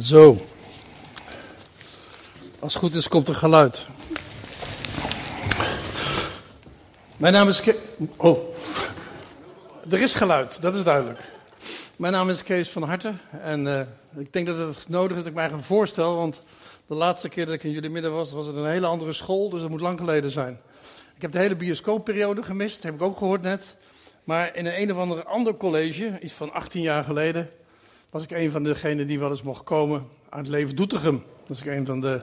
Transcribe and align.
Zo. 0.00 0.46
Als 2.58 2.74
het 2.74 2.82
goed 2.82 2.94
is, 2.94 3.08
komt 3.08 3.28
er 3.28 3.34
geluid. 3.34 3.86
Mijn 7.16 7.32
naam 7.32 7.48
is 7.48 7.60
Kees. 7.60 7.74
Oh. 8.16 8.38
Er 9.90 10.00
is 10.00 10.14
geluid, 10.14 10.62
dat 10.62 10.74
is 10.74 10.82
duidelijk. 10.82 11.18
Mijn 11.96 12.12
naam 12.12 12.28
is 12.28 12.42
Kees 12.42 12.68
van 12.68 12.82
Harten. 12.82 13.20
En 13.40 13.66
uh, 13.66 13.80
ik 14.16 14.32
denk 14.32 14.46
dat 14.46 14.58
het 14.58 14.88
nodig 14.88 15.10
is 15.10 15.16
dat 15.16 15.26
ik 15.26 15.34
mij 15.34 15.46
even 15.46 15.62
voorstel. 15.62 16.16
Want 16.16 16.40
de 16.86 16.94
laatste 16.94 17.28
keer 17.28 17.46
dat 17.46 17.54
ik 17.54 17.64
in 17.64 17.70
jullie 17.70 17.90
midden 17.90 18.12
was, 18.12 18.32
was 18.32 18.46
het 18.46 18.56
een 18.56 18.66
hele 18.66 18.86
andere 18.86 19.12
school. 19.12 19.50
Dus 19.50 19.60
dat 19.60 19.70
moet 19.70 19.80
lang 19.80 19.98
geleden 19.98 20.30
zijn. 20.30 20.60
Ik 21.14 21.22
heb 21.22 21.32
de 21.32 21.38
hele 21.38 21.56
bioscoopperiode 21.56 22.42
gemist, 22.42 22.82
heb 22.82 22.94
ik 22.94 23.02
ook 23.02 23.16
gehoord 23.16 23.42
net. 23.42 23.74
Maar 24.24 24.56
in 24.56 24.66
een, 24.66 24.80
een 24.80 24.90
of 24.92 24.98
ander 24.98 25.24
ander 25.24 25.56
college, 25.56 26.18
iets 26.22 26.32
van 26.32 26.52
18 26.52 26.82
jaar 26.82 27.04
geleden, 27.04 27.50
was 28.10 28.22
ik 28.22 28.30
een 28.30 28.50
van 28.50 28.62
degenen 28.62 29.06
die 29.06 29.18
wel 29.18 29.28
eens 29.28 29.42
mocht 29.42 29.64
komen 29.64 30.08
aan 30.28 30.38
het 30.38 30.48
leven 30.48 30.76
Doetinchem. 30.76 31.22
Was 31.46 31.60
ik 31.60 31.66
een 31.66 31.86
van 31.86 32.00
de, 32.00 32.22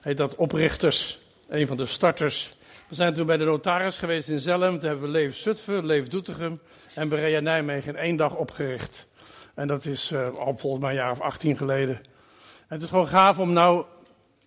heet 0.00 0.16
dat, 0.16 0.34
oprichters, 0.34 1.18
een 1.48 1.66
van 1.66 1.76
de 1.76 1.86
starters. 1.86 2.54
We 2.88 2.94
zijn 2.94 3.14
toen 3.14 3.26
bij 3.26 3.36
de 3.36 3.44
notaris 3.44 3.98
geweest 3.98 4.28
in 4.28 4.40
Zelm, 4.40 4.78
toen 4.78 4.88
hebben 4.88 5.06
we 5.06 5.08
Leef 5.12 5.36
Zutphen, 5.36 5.86
Leef 5.86 6.08
Doetinchem 6.08 6.60
en 6.94 7.08
Berea 7.08 7.40
Nijmegen 7.40 7.94
in 7.94 8.00
één 8.00 8.16
dag 8.16 8.36
opgericht. 8.36 9.06
En 9.54 9.66
dat 9.66 9.84
is 9.84 10.10
uh, 10.10 10.28
al 10.28 10.56
volgens 10.56 10.82
mij 10.82 10.90
een 10.90 10.96
jaar 10.96 11.10
of 11.10 11.20
18 11.20 11.56
geleden. 11.56 11.96
En 11.96 12.76
het 12.76 12.82
is 12.82 12.88
gewoon 12.88 13.08
gaaf 13.08 13.38
om 13.38 13.52
nou 13.52 13.84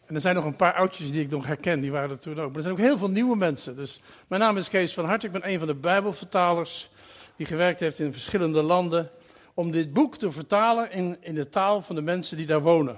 en 0.05 0.15
er 0.15 0.21
zijn 0.21 0.35
nog 0.35 0.45
een 0.45 0.55
paar 0.55 0.73
oudjes 0.73 1.11
die 1.11 1.21
ik 1.21 1.29
nog 1.29 1.45
herken, 1.45 1.79
die 1.79 1.91
waren 1.91 2.09
er 2.09 2.19
toen 2.19 2.39
ook. 2.39 2.47
Maar 2.47 2.55
er 2.55 2.61
zijn 2.61 2.73
ook 2.73 2.79
heel 2.79 2.97
veel 2.97 3.09
nieuwe 3.09 3.35
mensen. 3.35 3.75
Dus 3.75 4.01
mijn 4.27 4.41
naam 4.41 4.57
is 4.57 4.69
Kees 4.69 4.93
van 4.93 5.05
Hart, 5.05 5.23
ik 5.23 5.31
ben 5.31 5.49
een 5.49 5.57
van 5.59 5.67
de 5.67 5.73
Bijbelvertalers 5.73 6.89
die 7.35 7.45
gewerkt 7.45 7.79
heeft 7.79 7.99
in 7.99 8.11
verschillende 8.11 8.61
landen 8.61 9.09
om 9.53 9.71
dit 9.71 9.93
boek 9.93 10.17
te 10.17 10.31
vertalen 10.31 10.91
in, 10.91 11.17
in 11.19 11.35
de 11.35 11.49
taal 11.49 11.81
van 11.81 11.95
de 11.95 12.01
mensen 12.01 12.37
die 12.37 12.45
daar 12.45 12.61
wonen. 12.61 12.97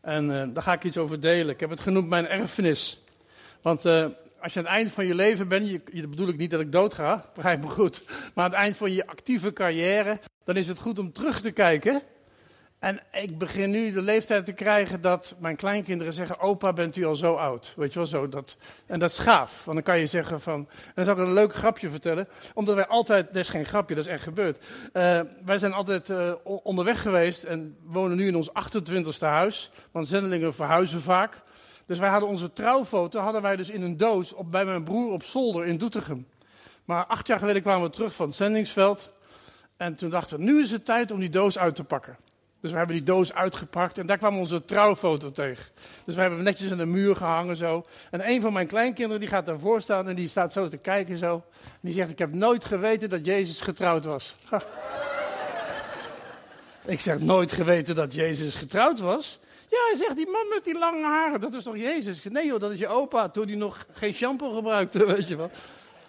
En 0.00 0.30
uh, 0.30 0.44
daar 0.54 0.62
ga 0.62 0.72
ik 0.72 0.84
iets 0.84 0.98
over 0.98 1.20
delen. 1.20 1.54
Ik 1.54 1.60
heb 1.60 1.70
het 1.70 1.80
genoemd 1.80 2.08
mijn 2.08 2.26
erfenis. 2.26 3.04
Want 3.62 3.86
uh, 3.86 4.06
als 4.40 4.52
je 4.52 4.58
aan 4.58 4.64
het 4.64 4.74
eind 4.74 4.92
van 4.92 5.06
je 5.06 5.14
leven 5.14 5.48
bent, 5.48 5.68
je, 5.68 5.80
je, 5.92 6.08
bedoel 6.08 6.28
ik 6.28 6.36
niet 6.36 6.50
dat 6.50 6.60
ik 6.60 6.72
dood 6.72 6.94
ga, 6.94 7.24
begrijp 7.34 7.60
me 7.60 7.68
goed. 7.68 8.02
Maar 8.34 8.44
aan 8.44 8.50
het 8.50 8.60
eind 8.60 8.76
van 8.76 8.92
je 8.92 9.06
actieve 9.06 9.52
carrière, 9.52 10.20
dan 10.44 10.56
is 10.56 10.68
het 10.68 10.78
goed 10.78 10.98
om 10.98 11.12
terug 11.12 11.40
te 11.40 11.50
kijken 11.50 12.02
en 12.82 13.00
ik 13.12 13.38
begin 13.38 13.70
nu 13.70 13.92
de 13.92 14.02
leeftijd 14.02 14.44
te 14.44 14.52
krijgen 14.52 15.00
dat 15.00 15.34
mijn 15.38 15.56
kleinkinderen 15.56 16.12
zeggen: 16.12 16.40
Opa, 16.40 16.72
bent 16.72 16.96
u 16.96 17.04
al 17.04 17.14
zo 17.14 17.34
oud? 17.34 17.72
Weet 17.76 17.92
je 17.92 17.98
wel 17.98 18.08
zo. 18.08 18.28
Dat, 18.28 18.56
en 18.86 18.98
dat 18.98 19.10
is 19.10 19.18
gaaf. 19.18 19.64
Want 19.64 19.76
dan 19.76 19.86
kan 19.86 19.98
je 19.98 20.06
zeggen 20.06 20.40
van. 20.40 20.68
En 20.84 20.92
dan 20.94 21.04
zal 21.04 21.14
ik 21.14 21.20
een 21.20 21.32
leuk 21.32 21.54
grapje 21.54 21.90
vertellen. 21.90 22.28
Omdat 22.54 22.74
wij 22.74 22.86
altijd. 22.86 23.26
Dat 23.26 23.36
is 23.36 23.48
geen 23.48 23.64
grapje, 23.64 23.94
dat 23.94 24.04
is 24.04 24.10
echt 24.10 24.22
gebeurd. 24.22 24.64
Uh, 24.92 25.20
wij 25.44 25.58
zijn 25.58 25.72
altijd 25.72 26.08
uh, 26.08 26.32
onderweg 26.42 27.02
geweest. 27.02 27.44
En 27.44 27.76
wonen 27.82 28.16
nu 28.16 28.26
in 28.26 28.36
ons 28.36 28.50
28ste 28.50 29.18
huis. 29.18 29.70
Want 29.90 30.06
zendelingen 30.06 30.54
verhuizen 30.54 31.00
vaak. 31.00 31.42
Dus 31.86 31.98
wij 31.98 32.10
hadden 32.10 32.28
onze 32.28 32.52
trouwfoto. 32.52 33.20
hadden 33.20 33.42
wij 33.42 33.56
dus 33.56 33.70
in 33.70 33.82
een 33.82 33.96
doos. 33.96 34.32
Op, 34.32 34.50
bij 34.50 34.64
mijn 34.64 34.84
broer 34.84 35.12
op 35.12 35.22
zolder 35.22 35.66
in 35.66 35.78
Doetinchem. 35.78 36.26
Maar 36.84 37.04
acht 37.04 37.26
jaar 37.26 37.38
geleden 37.38 37.62
kwamen 37.62 37.88
we 37.88 37.94
terug 37.94 38.14
van 38.14 38.26
het 38.26 38.36
zendingsveld. 38.36 39.10
En 39.76 39.94
toen 39.94 40.10
dachten 40.10 40.38
we: 40.38 40.44
nu 40.44 40.60
is 40.60 40.70
het 40.70 40.84
tijd 40.84 41.10
om 41.10 41.20
die 41.20 41.30
doos 41.30 41.58
uit 41.58 41.76
te 41.76 41.84
pakken. 41.84 42.16
Dus 42.62 42.70
we 42.70 42.76
hebben 42.76 42.96
die 42.96 43.04
doos 43.04 43.32
uitgepakt 43.32 43.98
en 43.98 44.06
daar 44.06 44.18
kwam 44.18 44.38
onze 44.38 44.64
trouwfoto 44.64 45.32
tegen. 45.32 45.64
Dus 46.04 46.14
we 46.14 46.20
hebben 46.20 46.38
hem 46.38 46.48
netjes 46.48 46.70
aan 46.70 46.78
de 46.78 46.86
muur 46.86 47.16
gehangen 47.16 47.56
zo. 47.56 47.84
En 48.10 48.28
een 48.28 48.40
van 48.40 48.52
mijn 48.52 48.66
kleinkinderen 48.66 49.20
die 49.20 49.28
gaat 49.28 49.46
daarvoor 49.46 49.80
staan 49.80 50.08
en 50.08 50.14
die 50.14 50.28
staat 50.28 50.52
zo 50.52 50.68
te 50.68 50.76
kijken 50.76 51.18
zo. 51.18 51.44
En 51.62 51.78
die 51.80 51.92
zegt, 51.92 52.10
ik 52.10 52.18
heb 52.18 52.32
nooit 52.32 52.64
geweten 52.64 53.08
dat 53.08 53.26
Jezus 53.26 53.60
getrouwd 53.60 54.04
was. 54.04 54.36
ik 56.84 57.00
zeg, 57.00 57.18
nooit 57.18 57.52
geweten 57.52 57.94
dat 57.94 58.14
Jezus 58.14 58.54
getrouwd 58.54 59.00
was? 59.00 59.38
Ja, 59.68 59.78
hij 59.86 59.96
zegt, 59.96 60.16
die 60.16 60.30
man 60.30 60.48
met 60.48 60.64
die 60.64 60.78
lange 60.78 61.04
haren, 61.04 61.40
dat 61.40 61.54
is 61.54 61.64
toch 61.64 61.76
Jezus? 61.76 62.24
nee 62.24 62.46
joh, 62.46 62.60
dat 62.60 62.72
is 62.72 62.78
je 62.78 62.88
opa, 62.88 63.28
toen 63.28 63.46
hij 63.46 63.56
nog 63.56 63.86
geen 63.92 64.14
shampoo 64.14 64.52
gebruikte, 64.52 65.06
weet 65.14 65.28
je 65.28 65.36
wel. 65.36 65.50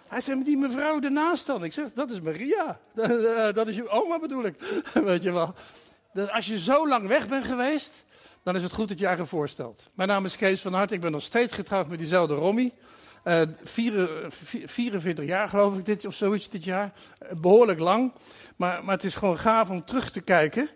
Hij 0.07 0.21
zegt, 0.21 0.45
die 0.45 0.57
mevrouw 0.57 1.01
ernaast 1.01 1.47
dan. 1.47 1.63
Ik 1.63 1.73
zeg, 1.73 1.87
dat 1.93 2.11
is 2.11 2.21
Maria. 2.21 2.79
Dat 3.53 3.67
is 3.67 3.75
je 3.75 3.89
oma 3.89 4.19
bedoel 4.19 4.45
ik, 4.45 4.55
weet 4.93 5.23
je 5.23 5.31
wel 5.31 5.55
dat 6.13 6.31
als 6.31 6.45
je 6.45 6.59
zo 6.59 6.87
lang 6.87 7.07
weg 7.07 7.27
bent 7.27 7.45
geweest, 7.45 8.03
dan 8.43 8.55
is 8.55 8.63
het 8.63 8.73
goed 8.73 8.89
dat 8.89 8.99
je 8.99 9.07
eigen 9.07 9.27
voorstelt. 9.27 9.89
Mijn 9.93 10.09
naam 10.09 10.25
is 10.25 10.37
Kees 10.37 10.61
van 10.61 10.73
Hart, 10.73 10.91
ik 10.91 11.01
ben 11.01 11.11
nog 11.11 11.23
steeds 11.23 11.53
getrouwd 11.53 11.87
met 11.87 11.99
diezelfde 11.99 12.33
Rommie. 12.33 12.73
Uh, 13.23 13.41
44 13.63 15.25
jaar 15.25 15.49
geloof 15.49 15.77
ik, 15.77 15.85
dit, 15.85 16.05
of 16.05 16.13
zoiets 16.13 16.49
dit 16.49 16.63
jaar. 16.63 16.93
Uh, 17.23 17.29
behoorlijk 17.31 17.79
lang. 17.79 18.13
Maar, 18.55 18.83
maar 18.83 18.95
het 18.95 19.03
is 19.03 19.15
gewoon 19.15 19.37
gaaf 19.37 19.69
om 19.69 19.85
terug 19.85 20.11
te 20.11 20.21
kijken, 20.21 20.69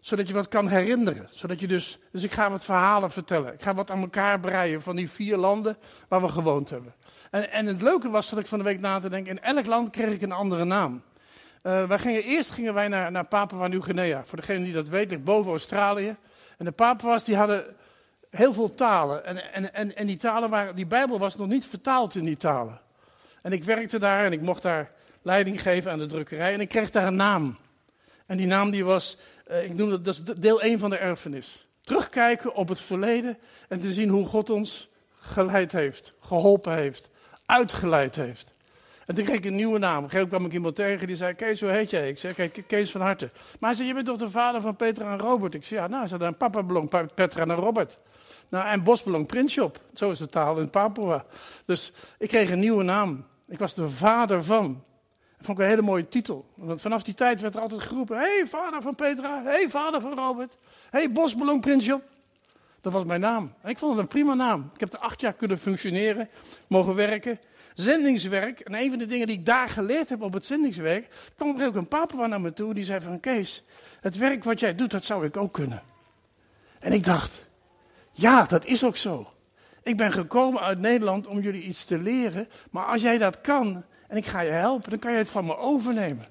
zodat 0.00 0.28
je 0.28 0.34
wat 0.34 0.48
kan 0.48 0.68
herinneren. 0.68 1.28
Zodat 1.30 1.60
je 1.60 1.66
dus, 1.66 1.98
dus 2.12 2.22
ik 2.22 2.32
ga 2.32 2.50
wat 2.50 2.64
verhalen 2.64 3.10
vertellen. 3.10 3.52
Ik 3.52 3.62
ga 3.62 3.74
wat 3.74 3.90
aan 3.90 4.00
elkaar 4.00 4.40
breien 4.40 4.82
van 4.82 4.96
die 4.96 5.10
vier 5.10 5.36
landen 5.36 5.76
waar 6.08 6.22
we 6.22 6.28
gewoond 6.28 6.70
hebben. 6.70 6.94
En, 7.30 7.50
en 7.50 7.66
het 7.66 7.82
leuke 7.82 8.08
was 8.08 8.30
dat 8.30 8.38
ik 8.38 8.46
van 8.46 8.58
de 8.58 8.64
week 8.64 8.80
na 8.80 8.98
te 8.98 9.08
denken, 9.08 9.32
in 9.32 9.42
elk 9.42 9.66
land 9.66 9.90
kreeg 9.90 10.12
ik 10.12 10.22
een 10.22 10.32
andere 10.32 10.64
naam. 10.64 11.02
Uh, 11.62 11.86
wij 11.86 11.98
gingen, 11.98 12.22
eerst 12.22 12.50
gingen 12.50 12.74
wij 12.74 12.88
naar, 12.88 13.10
naar 13.10 13.26
Papua 13.26 13.66
Nieuw-Guinea. 13.66 14.24
Voor 14.24 14.38
degene 14.38 14.64
die 14.64 14.72
dat 14.72 14.88
weet, 14.88 15.10
ligt 15.10 15.24
boven 15.24 15.50
Australië. 15.50 16.16
En 16.58 16.64
de 16.64 16.72
Papua's 16.72 17.24
die 17.24 17.36
hadden 17.36 17.76
heel 18.30 18.52
veel 18.52 18.74
talen. 18.74 19.24
En, 19.24 19.52
en, 19.52 19.74
en, 19.74 19.96
en 19.96 20.06
die 20.06 20.16
talen 20.16 20.50
waren, 20.50 20.76
die 20.76 20.86
Bijbel 20.86 21.18
was 21.18 21.36
nog 21.36 21.48
niet 21.48 21.66
vertaald 21.66 22.14
in 22.14 22.24
die 22.24 22.36
talen. 22.36 22.80
En 23.42 23.52
ik 23.52 23.64
werkte 23.64 23.98
daar 23.98 24.24
en 24.24 24.32
ik 24.32 24.40
mocht 24.40 24.62
daar 24.62 24.88
leiding 25.22 25.62
geven 25.62 25.90
aan 25.90 25.98
de 25.98 26.06
drukkerij. 26.06 26.52
En 26.52 26.60
ik 26.60 26.68
kreeg 26.68 26.90
daar 26.90 27.06
een 27.06 27.16
naam. 27.16 27.58
En 28.26 28.36
die 28.36 28.46
naam 28.46 28.70
die 28.70 28.84
was, 28.84 29.18
uh, 29.50 29.64
ik 29.64 29.74
noem 29.74 29.90
dat, 29.90 30.04
dat 30.04 30.42
deel 30.42 30.60
1 30.60 30.78
van 30.78 30.90
de 30.90 30.96
erfenis. 30.96 31.66
Terugkijken 31.80 32.54
op 32.54 32.68
het 32.68 32.80
verleden 32.80 33.38
en 33.68 33.80
te 33.80 33.92
zien 33.92 34.08
hoe 34.08 34.26
God 34.26 34.50
ons 34.50 34.88
geleid 35.20 35.72
heeft, 35.72 36.12
geholpen 36.20 36.74
heeft, 36.74 37.10
uitgeleid 37.46 38.14
heeft. 38.14 38.54
En 39.08 39.14
toen 39.14 39.24
kreeg 39.24 39.38
ik 39.38 39.44
een 39.44 39.54
nieuwe 39.54 39.78
naam. 39.78 40.04
Op 40.04 40.14
een 40.14 40.28
kwam 40.28 40.44
ik 40.44 40.52
iemand 40.52 40.76
tegen 40.76 41.06
die 41.06 41.16
zei: 41.16 41.34
Kees, 41.34 41.60
hoe 41.60 41.70
heet 41.70 41.90
jij? 41.90 42.08
Ik 42.08 42.18
zei: 42.18 42.50
Kees 42.66 42.90
van 42.90 43.00
Harte. 43.00 43.30
Maar 43.32 43.70
hij 43.70 43.74
zei: 43.74 43.88
Je 43.88 43.94
bent 43.94 44.06
toch 44.06 44.16
de 44.16 44.30
vader 44.30 44.60
van 44.60 44.76
Petra 44.76 45.12
en 45.12 45.18
Robert? 45.18 45.54
Ik 45.54 45.64
zei: 45.64 45.80
Ja, 45.80 45.86
nou, 45.86 46.06
ze 46.06 46.16
een 46.18 46.36
papa 46.36 46.62
belong 46.62 47.12
Petra 47.14 47.42
en 47.42 47.54
Robert. 47.54 47.98
Nou, 48.48 48.68
en 48.68 48.82
Bos 48.82 49.02
belong 49.02 49.26
Prinsjop. 49.26 49.80
Zo 49.94 50.10
is 50.10 50.18
de 50.18 50.28
taal 50.28 50.58
in 50.58 50.70
Papua. 50.70 51.24
Dus 51.64 51.92
ik 52.18 52.28
kreeg 52.28 52.50
een 52.50 52.58
nieuwe 52.58 52.82
naam. 52.82 53.24
Ik 53.46 53.58
was 53.58 53.74
de 53.74 53.88
vader 53.88 54.44
van. 54.44 54.84
Dat 55.36 55.46
vond 55.46 55.58
ik 55.58 55.64
een 55.64 55.70
hele 55.70 55.82
mooie 55.82 56.08
titel. 56.08 56.46
Want 56.54 56.80
vanaf 56.80 57.02
die 57.02 57.14
tijd 57.14 57.40
werd 57.40 57.54
er 57.54 57.60
altijd 57.60 57.82
geroepen: 57.82 58.16
hey, 58.16 58.42
vader 58.46 58.82
van 58.82 58.94
Petra. 58.94 59.42
Hey, 59.44 59.68
vader 59.68 60.00
van 60.00 60.14
Robert. 60.14 60.56
Hé, 60.90 60.98
hey, 60.98 61.12
Bos 61.12 61.36
belong 61.36 61.60
Prinsjop. 61.60 62.02
Dat 62.80 62.92
was 62.92 63.04
mijn 63.04 63.20
naam. 63.20 63.54
En 63.62 63.70
ik 63.70 63.78
vond 63.78 63.92
het 63.92 64.00
een 64.00 64.08
prima 64.08 64.34
naam. 64.34 64.70
Ik 64.74 64.80
heb 64.80 64.92
er 64.92 64.98
acht 64.98 65.20
jaar 65.20 65.32
kunnen 65.32 65.58
functioneren, 65.58 66.28
mogen 66.68 66.94
werken 66.94 67.38
zendingswerk. 67.82 68.60
En 68.60 68.74
een 68.74 68.90
van 68.90 68.98
de 68.98 69.06
dingen 69.06 69.26
die 69.26 69.38
ik 69.38 69.46
daar 69.46 69.68
geleerd 69.68 70.08
heb 70.08 70.22
op 70.22 70.32
het 70.32 70.44
zendingswerk. 70.44 71.08
kwam 71.36 71.60
er 71.60 71.66
ook 71.66 71.74
een 71.74 71.88
papa 71.88 72.26
naar 72.26 72.40
me 72.40 72.52
toe 72.52 72.74
die 72.74 72.84
zei 72.84 73.00
van 73.00 73.20
Kees, 73.20 73.64
het 74.00 74.16
werk 74.16 74.44
wat 74.44 74.60
jij 74.60 74.74
doet, 74.74 74.90
dat 74.90 75.04
zou 75.04 75.24
ik 75.24 75.36
ook 75.36 75.52
kunnen. 75.52 75.82
En 76.78 76.92
ik 76.92 77.04
dacht, 77.04 77.46
ja, 78.12 78.44
dat 78.44 78.64
is 78.64 78.84
ook 78.84 78.96
zo. 78.96 79.32
Ik 79.82 79.96
ben 79.96 80.12
gekomen 80.12 80.62
uit 80.62 80.78
Nederland 80.78 81.26
om 81.26 81.40
jullie 81.40 81.62
iets 81.62 81.84
te 81.84 81.98
leren. 81.98 82.48
Maar 82.70 82.84
als 82.84 83.02
jij 83.02 83.18
dat 83.18 83.40
kan 83.40 83.84
en 84.08 84.16
ik 84.16 84.26
ga 84.26 84.40
je 84.40 84.50
helpen, 84.50 84.90
dan 84.90 84.98
kan 84.98 85.12
je 85.12 85.18
het 85.18 85.28
van 85.28 85.44
me 85.44 85.56
overnemen. 85.56 86.26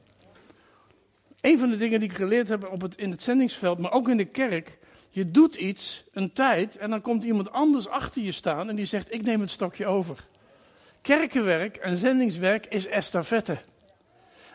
Een 1.41 1.59
van 1.59 1.69
de 1.69 1.77
dingen 1.77 1.99
die 1.99 2.09
ik 2.09 2.15
geleerd 2.15 2.47
heb 2.47 2.69
op 2.71 2.81
het, 2.81 2.95
in 2.95 3.11
het 3.11 3.21
zendingsveld, 3.21 3.77
maar 3.77 3.91
ook 3.91 4.09
in 4.09 4.17
de 4.17 4.25
kerk. 4.25 4.77
Je 5.09 5.31
doet 5.31 5.55
iets 5.55 6.03
een 6.11 6.33
tijd 6.33 6.77
en 6.77 6.89
dan 6.89 7.01
komt 7.01 7.23
iemand 7.23 7.51
anders 7.51 7.87
achter 7.87 8.21
je 8.21 8.31
staan 8.31 8.69
en 8.69 8.75
die 8.75 8.85
zegt: 8.85 9.13
Ik 9.13 9.21
neem 9.21 9.41
het 9.41 9.51
stokje 9.51 9.85
over. 9.85 10.27
Kerkenwerk 11.07 11.77
en 11.77 11.97
zendingswerk 11.97 12.65
is 12.65 12.87
estafette. 12.87 13.57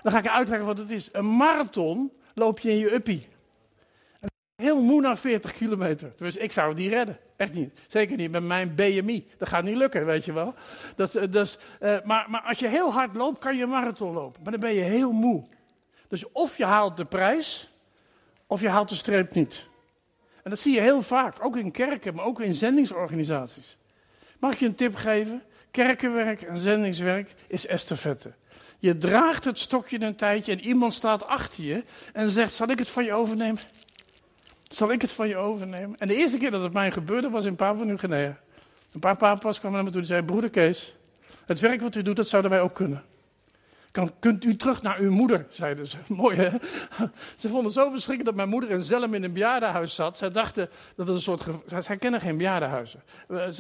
Dan 0.03 0.13
ga 0.13 0.19
ik 0.19 0.29
uitleggen 0.29 0.67
wat 0.67 0.79
het 0.79 0.91
is. 0.91 1.09
Een 1.13 1.37
marathon 1.37 2.13
loop 2.35 2.61
je 2.61 2.71
in 2.71 2.79
je 2.79 2.95
uppie. 2.95 3.29
Heel 4.57 4.83
moe 4.83 5.01
na 5.01 5.17
40 5.17 5.53
kilometer. 5.53 6.13
Dus 6.17 6.37
ik 6.37 6.53
zou 6.53 6.69
het 6.69 6.79
niet 6.79 6.93
redden. 6.93 7.19
Echt 7.37 7.53
niet. 7.53 7.73
Zeker 7.89 8.17
niet 8.17 8.31
met 8.31 8.43
mijn 8.43 8.75
BMI. 8.75 9.29
Dat 9.39 9.49
gaat 9.49 9.65
niet 9.65 9.77
lukken, 9.77 10.07
weet 10.07 10.25
je 10.25 10.33
wel. 10.33 10.55
Dat, 10.97 11.15
eh, 11.15 11.31
dus, 11.31 11.59
uh, 11.81 11.97
maar, 12.05 12.27
maar 12.31 12.43
als 12.43 12.59
je 12.59 12.69
heel 12.69 12.93
hard 12.93 13.15
loopt, 13.15 13.39
kan 13.39 13.57
je 13.57 13.63
een 13.63 13.69
marathon 13.69 14.13
lopen. 14.13 14.43
Maar 14.43 14.53
dan 14.53 14.61
ben 14.61 14.75
je 14.75 14.83
heel 14.83 15.13
moe. 15.13 15.45
Dus 16.09 16.33
of 16.33 16.57
je 16.57 16.65
haalt 16.65 16.97
de 16.97 17.05
prijs, 17.05 17.71
of 18.47 18.61
je 18.61 18.69
haalt 18.69 18.89
de 18.89 18.95
streep 18.95 19.35
niet. 19.35 19.67
En 20.43 20.51
dat 20.51 20.59
zie 20.59 20.75
je 20.75 20.81
heel 20.81 21.03
vaak. 21.03 21.45
Ook 21.45 21.57
in 21.57 21.71
kerken, 21.71 22.15
maar 22.15 22.25
ook 22.25 22.41
in 22.41 22.55
zendingsorganisaties. 22.55 23.77
Mag 24.39 24.53
ik 24.53 24.59
je 24.59 24.67
een 24.67 24.75
tip 24.75 24.95
geven? 24.95 25.43
Kerkenwerk 25.73 26.43
en 26.43 26.59
zendingswerk 26.59 27.35
is 27.47 27.67
estafette. 27.67 28.33
Je 28.79 28.99
draagt 28.99 29.45
het 29.45 29.59
stokje 29.59 30.01
een 30.01 30.17
tijdje 30.17 30.53
en 30.53 30.61
iemand 30.61 30.93
staat 30.93 31.27
achter 31.27 31.65
je 31.65 31.83
en 32.13 32.31
zegt: 32.31 32.53
Zal 32.53 32.69
ik 32.69 32.79
het 32.79 32.91
van 32.91 33.05
je 33.05 33.13
overnemen? 33.13 33.61
Zal 34.69 34.93
ik 34.93 35.01
het 35.01 35.13
van 35.13 35.29
je 35.29 35.37
overnemen? 35.37 35.99
En 35.99 36.09
de 36.09 36.15
eerste 36.15 36.39
keer 36.39 36.51
dat 36.51 36.63
het 36.63 36.73
mij 36.73 36.91
gebeurde 36.91 37.31
was 37.31 37.45
in 37.45 37.57
Papua 37.57 37.85
Nieuw-Guinea. 37.85 38.39
Een 38.93 39.01
paar 39.01 39.17
papa's 39.17 39.59
kwamen 39.59 39.77
naar 39.77 39.85
me 39.85 39.91
toe 39.91 40.01
en 40.01 40.07
zeiden: 40.07 40.31
Broeder 40.31 40.51
Kees, 40.51 40.95
het 41.47 41.61
werk 41.61 41.81
wat 41.81 41.95
u 41.95 42.03
doet, 42.03 42.17
dat 42.17 42.29
zouden 42.29 42.51
wij 42.51 42.61
ook 42.61 42.75
kunnen. 42.75 43.05
Kan, 43.93 44.13
kunt 44.19 44.45
u 44.45 44.57
terug 44.57 44.83
naar 44.83 44.99
uw 44.99 45.11
moeder, 45.11 45.47
zeiden 45.51 45.87
ze. 45.87 45.97
Mooi 46.15 46.37
hè? 46.37 46.51
Ze 47.37 47.49
vonden 47.49 47.65
het 47.65 47.73
zo 47.73 47.91
verschrikkelijk 47.91 48.25
dat 48.25 48.35
mijn 48.35 48.49
moeder 48.49 48.71
in 48.71 48.83
Zelm 48.83 49.15
in 49.15 49.25
een 49.25 49.33
bejaardenhuis 49.33 49.95
zat. 49.95 50.17
Zij 50.17 50.31
dachten 50.31 50.71
dat 50.95 51.07
het 51.07 51.17
een 51.17 51.23
soort. 51.23 51.43
Zij 51.81 51.97
kennen 51.97 52.21
geen 52.21 52.37
bejaardenhuizen. 52.37 53.03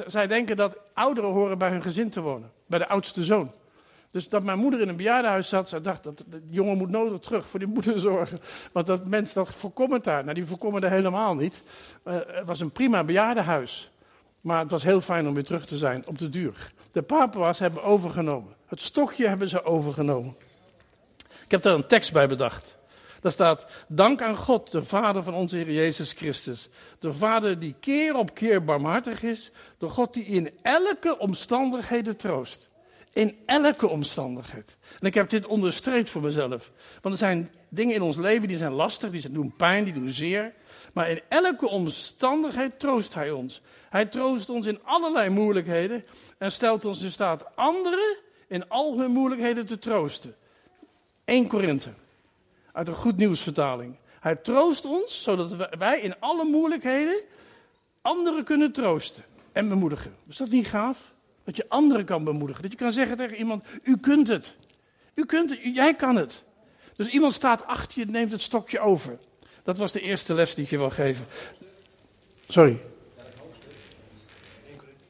Zij 0.06 0.26
denken 0.26 0.56
dat 0.56 0.76
ouderen 0.94 1.30
horen 1.30 1.58
bij 1.58 1.70
hun 1.70 1.82
gezin 1.82 2.10
te 2.10 2.20
wonen, 2.20 2.50
bij 2.66 2.78
de 2.78 2.88
oudste 2.88 3.22
zoon. 3.22 3.52
Dus 4.10 4.28
dat 4.28 4.42
mijn 4.42 4.58
moeder 4.58 4.80
in 4.80 4.88
een 4.88 4.96
bejaardenhuis 4.96 5.48
zat, 5.48 5.68
zij 5.68 5.80
dacht 5.80 6.04
dat 6.04 6.24
de 6.28 6.42
jongen 6.50 6.76
moet 6.76 6.90
nodig 6.90 7.20
terug 7.20 7.46
voor 7.46 7.58
die 7.58 7.68
moeder 7.68 8.00
zorgen. 8.00 8.38
Want 8.72 8.86
dat 8.86 9.08
mensen 9.08 9.34
dat 9.34 9.52
voorkomen 9.52 10.02
daar. 10.02 10.22
Nou, 10.22 10.34
die 10.34 10.46
voorkomen 10.46 10.82
er 10.82 10.90
helemaal 10.90 11.34
niet. 11.34 11.62
Uh, 12.04 12.14
het 12.26 12.46
was 12.46 12.60
een 12.60 12.70
prima 12.70 13.04
bejaardenhuis. 13.04 13.91
Maar 14.42 14.58
het 14.58 14.70
was 14.70 14.82
heel 14.82 15.00
fijn 15.00 15.28
om 15.28 15.34
weer 15.34 15.44
terug 15.44 15.66
te 15.66 15.76
zijn 15.76 16.06
op 16.06 16.18
de 16.18 16.28
duur. 16.28 16.72
De 16.92 17.02
papa's 17.02 17.58
hebben 17.58 17.82
overgenomen. 17.82 18.54
Het 18.66 18.80
stokje 18.80 19.28
hebben 19.28 19.48
ze 19.48 19.64
overgenomen. 19.64 20.36
Ik 21.44 21.50
heb 21.50 21.62
daar 21.62 21.74
een 21.74 21.86
tekst 21.86 22.12
bij 22.12 22.28
bedacht. 22.28 22.78
Daar 23.20 23.32
staat: 23.32 23.66
Dank 23.88 24.22
aan 24.22 24.36
God, 24.36 24.70
de 24.70 24.82
Vader 24.84 25.22
van 25.22 25.34
onze 25.34 25.56
Heer 25.56 25.72
Jezus 25.72 26.12
Christus. 26.12 26.68
De 26.98 27.12
Vader 27.12 27.58
die 27.58 27.74
keer 27.80 28.16
op 28.16 28.34
keer 28.34 28.64
barmhartig 28.64 29.22
is. 29.22 29.50
De 29.78 29.88
God 29.88 30.14
die 30.14 30.24
in 30.24 30.50
elke 30.62 31.18
omstandigheden 31.18 32.16
troost. 32.16 32.68
In 33.12 33.38
elke 33.46 33.88
omstandigheid. 33.88 34.76
En 35.00 35.06
ik 35.06 35.14
heb 35.14 35.30
dit 35.30 35.46
onderstreept 35.46 36.10
voor 36.10 36.22
mezelf. 36.22 36.70
Want 37.00 37.14
er 37.14 37.20
zijn 37.20 37.50
dingen 37.68 37.94
in 37.94 38.02
ons 38.02 38.16
leven 38.16 38.48
die 38.48 38.56
zijn 38.56 38.72
lastig, 38.72 39.10
die 39.10 39.30
doen 39.30 39.54
pijn, 39.56 39.84
die 39.84 39.92
doen 39.92 40.08
zeer. 40.08 40.52
Maar 40.92 41.10
in 41.10 41.20
elke 41.28 41.68
omstandigheid 41.68 42.78
troost 42.78 43.14
Hij 43.14 43.30
ons. 43.30 43.60
Hij 43.88 44.06
troost 44.06 44.50
ons 44.50 44.66
in 44.66 44.80
allerlei 44.84 45.28
moeilijkheden 45.28 46.04
en 46.38 46.52
stelt 46.52 46.84
ons 46.84 47.02
in 47.02 47.10
staat 47.10 47.56
anderen 47.56 48.16
in 48.46 48.68
al 48.68 48.98
hun 48.98 49.10
moeilijkheden 49.10 49.66
te 49.66 49.78
troosten. 49.78 50.34
1 51.24 51.46
Korinthe, 51.46 51.90
uit 52.72 52.88
een 52.88 52.94
goed 52.94 53.16
nieuwsvertaling. 53.16 53.96
Hij 54.20 54.36
troost 54.36 54.84
ons, 54.84 55.22
zodat 55.22 55.56
wij 55.78 56.00
in 56.00 56.14
alle 56.18 56.44
moeilijkheden 56.44 57.20
anderen 58.02 58.44
kunnen 58.44 58.72
troosten 58.72 59.24
en 59.52 59.68
bemoedigen. 59.68 60.16
Is 60.28 60.36
dat 60.36 60.48
niet 60.48 60.66
gaaf? 60.66 61.12
Dat 61.44 61.56
je 61.56 61.68
anderen 61.68 62.04
kan 62.04 62.24
bemoedigen. 62.24 62.62
Dat 62.62 62.72
je 62.72 62.78
kan 62.78 62.92
zeggen 62.92 63.16
tegen 63.16 63.36
iemand, 63.36 63.64
u 63.82 63.96
kunt 63.96 64.28
het. 64.28 64.54
U 65.14 65.24
kunt 65.24 65.50
het, 65.50 65.58
jij 65.62 65.94
kan 65.94 66.16
het. 66.16 66.44
Dus 66.96 67.06
iemand 67.06 67.32
staat 67.32 67.66
achter 67.66 67.98
je, 67.98 68.06
neemt 68.06 68.32
het 68.32 68.42
stokje 68.42 68.80
over. 68.80 69.18
Dat 69.62 69.76
was 69.76 69.92
de 69.92 70.00
eerste 70.00 70.34
les 70.34 70.54
die 70.54 70.64
ik 70.64 70.70
je 70.70 70.78
wil 70.78 70.90
geven. 70.90 71.26
Sorry. 72.48 72.80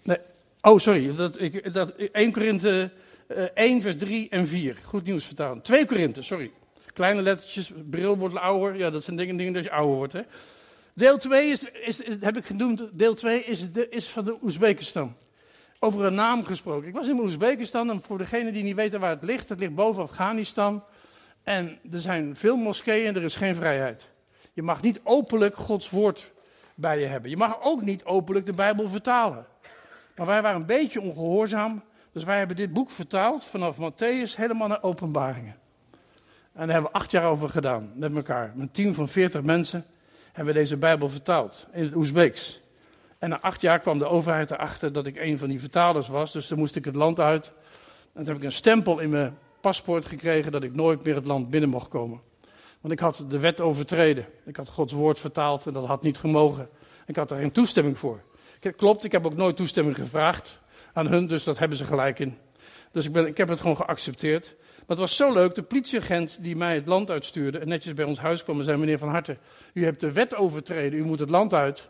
Nee. 0.03 0.19
Oh, 0.61 0.79
sorry. 0.79 1.17
Dat, 1.17 1.41
ik, 1.41 1.73
dat, 1.73 1.93
1 1.97 2.33
Korinthe 2.33 2.91
uh, 3.29 3.45
1, 3.55 3.83
vers 3.83 3.97
3 3.97 4.29
en 4.31 4.49
4. 4.49 4.77
Goed 4.83 5.05
nieuws 5.05 5.25
vertalen. 5.25 5.63
2 5.63 5.87
Korinthe, 5.87 6.23
sorry. 6.23 6.51
Kleine 6.93 7.23
lettertjes, 7.23 7.73
bril 7.91 8.19
wordt 8.19 8.37
ouder. 8.37 8.77
Ja, 8.77 8.91
dat 8.91 9.05
zijn 9.05 9.17
dingen, 9.17 9.37
dingen 9.37 9.53
dat 9.53 9.65
je 9.65 9.71
ouder 9.71 9.97
wordt. 9.97 10.13
Hè? 10.13 10.21
Deel 10.95 11.19
2 11.19 11.51
is, 11.51 11.71
is, 11.71 12.03
heb 12.21 12.37
ik 12.37 12.45
genoemd, 12.45 12.89
deel 12.93 13.15
2 13.15 13.45
is, 13.45 13.69
is 13.91 14.09
van 14.09 14.25
de 14.25 14.37
Oezbekistan. 14.43 15.17
Over 15.79 16.05
een 16.05 16.15
naam 16.15 16.45
gesproken. 16.45 16.89
Ik 16.89 16.95
was 16.95 17.09
in 17.09 17.19
Oezbekistan 17.19 17.91
en 17.91 18.03
voor 18.03 18.19
degenen 18.19 18.53
die 18.53 18.63
niet 18.63 18.75
weten 18.75 19.01
waar 19.01 19.11
het 19.11 19.23
ligt, 19.23 19.49
het 19.49 19.59
ligt 19.59 19.75
boven 19.75 20.03
Afghanistan. 20.03 20.85
En 21.43 21.79
er 21.93 22.01
zijn 22.01 22.37
veel 22.37 22.57
moskeeën 22.57 23.07
en 23.07 23.17
er 23.17 23.23
is 23.23 23.37
geen 23.37 23.55
vrijheid. 23.55 24.09
Je 24.53 24.63
mag 24.63 24.83
niet 24.83 25.01
openlijk 25.05 25.57
Gods 25.57 25.91
woord 25.91 26.33
bij 26.75 27.01
je 27.01 27.07
hebben. 27.07 27.31
Je 27.31 27.37
mag 27.37 27.59
ook 27.63 27.83
niet 27.83 28.05
openlijk 28.05 28.47
de 28.47 28.53
Bijbel 28.53 28.89
vertalen. 28.89 29.47
Maar 30.17 30.27
wij 30.27 30.43
waren 30.43 30.61
een 30.61 30.67
beetje 30.67 31.01
ongehoorzaam. 31.01 31.83
Dus 32.13 32.25
wij 32.25 32.39
hebben 32.39 32.57
dit 32.57 32.73
boek 32.73 32.91
vertaald 32.91 33.45
vanaf 33.45 33.77
Matthäus 33.77 34.37
helemaal 34.37 34.69
naar 34.69 34.83
openbaringen. 34.83 35.57
En 36.53 36.67
daar 36.67 36.73
hebben 36.73 36.93
we 36.93 36.99
acht 36.99 37.11
jaar 37.11 37.25
over 37.25 37.49
gedaan 37.49 37.93
met 37.95 38.15
elkaar. 38.15 38.53
Met 38.55 38.67
een 38.67 38.73
team 38.73 38.95
van 38.95 39.09
veertig 39.09 39.43
mensen 39.43 39.85
hebben 40.33 40.55
we 40.55 40.61
deze 40.61 40.77
Bijbel 40.77 41.09
vertaald 41.09 41.67
in 41.73 41.85
het 41.85 41.95
Oezbeeks. 41.95 42.61
En 43.19 43.29
na 43.29 43.41
acht 43.41 43.61
jaar 43.61 43.81
kwam 43.81 43.99
de 43.99 44.07
overheid 44.07 44.51
erachter 44.51 44.93
dat 44.93 45.07
ik 45.07 45.17
een 45.17 45.39
van 45.39 45.49
die 45.49 45.61
vertalers 45.61 46.09
was. 46.09 46.33
Dus 46.33 46.49
dan 46.49 46.59
moest 46.59 46.77
ik 46.77 46.85
het 46.85 46.97
land 46.97 47.21
uit. 47.21 47.47
En 47.47 48.25
toen 48.25 48.27
heb 48.27 48.37
ik 48.37 48.43
een 48.43 48.53
stempel 48.53 48.99
in 48.99 49.11
mijn 49.11 49.39
paspoort 49.61 50.05
gekregen 50.05 50.53
dat 50.53 50.63
ik 50.63 50.75
nooit 50.75 51.05
meer 51.05 51.15
het 51.15 51.27
land 51.27 51.51
binnen 51.51 51.71
mocht 51.71 51.89
komen. 51.89 52.21
Want 52.83 52.95
ik 52.95 53.01
had 53.01 53.25
de 53.29 53.39
wet 53.39 53.61
overtreden. 53.61 54.27
Ik 54.45 54.57
had 54.57 54.69
Gods 54.69 54.93
woord 54.93 55.19
vertaald 55.19 55.67
en 55.67 55.73
dat 55.73 55.87
had 55.87 56.03
niet 56.03 56.19
gemogen. 56.19 56.69
Ik 57.07 57.17
had 57.17 57.29
daar 57.29 57.41
geen 57.41 57.53
toestemming 57.53 57.99
voor. 57.99 58.21
Klopt, 58.77 59.05
ik 59.05 59.13
heb 59.13 59.27
ook 59.27 59.37
nooit 59.37 59.57
toestemming 59.57 59.97
gevraagd 59.97 60.61
aan 60.93 61.07
hun, 61.07 61.27
dus 61.27 61.45
dat 61.45 61.59
hebben 61.59 61.79
ze 61.79 61.85
gelijk 61.85 62.19
in. 62.19 62.37
Dus 62.91 63.05
ik, 63.05 63.13
ben, 63.13 63.27
ik 63.27 63.37
heb 63.37 63.49
het 63.49 63.61
gewoon 63.61 63.77
geaccepteerd. 63.77 64.55
Maar 64.59 64.87
het 64.87 64.99
was 64.99 65.17
zo 65.17 65.33
leuk, 65.33 65.55
de 65.55 65.63
politieagent 65.63 66.39
die 66.41 66.57
mij 66.57 66.75
het 66.75 66.87
land 66.87 67.11
uitstuurde 67.11 67.59
en 67.59 67.69
netjes 67.69 67.95
bij 67.95 68.05
ons 68.05 68.19
huis 68.19 68.45
kwam 68.45 68.59
en 68.59 68.65
zei: 68.65 68.79
Meneer 68.79 68.99
Van 68.99 69.09
Harten, 69.09 69.39
u 69.73 69.85
hebt 69.85 70.01
de 70.01 70.13
wet 70.13 70.35
overtreden, 70.35 70.99
u 70.99 71.05
moet 71.05 71.19
het 71.19 71.31
land 71.31 71.55
uit. 71.55 71.89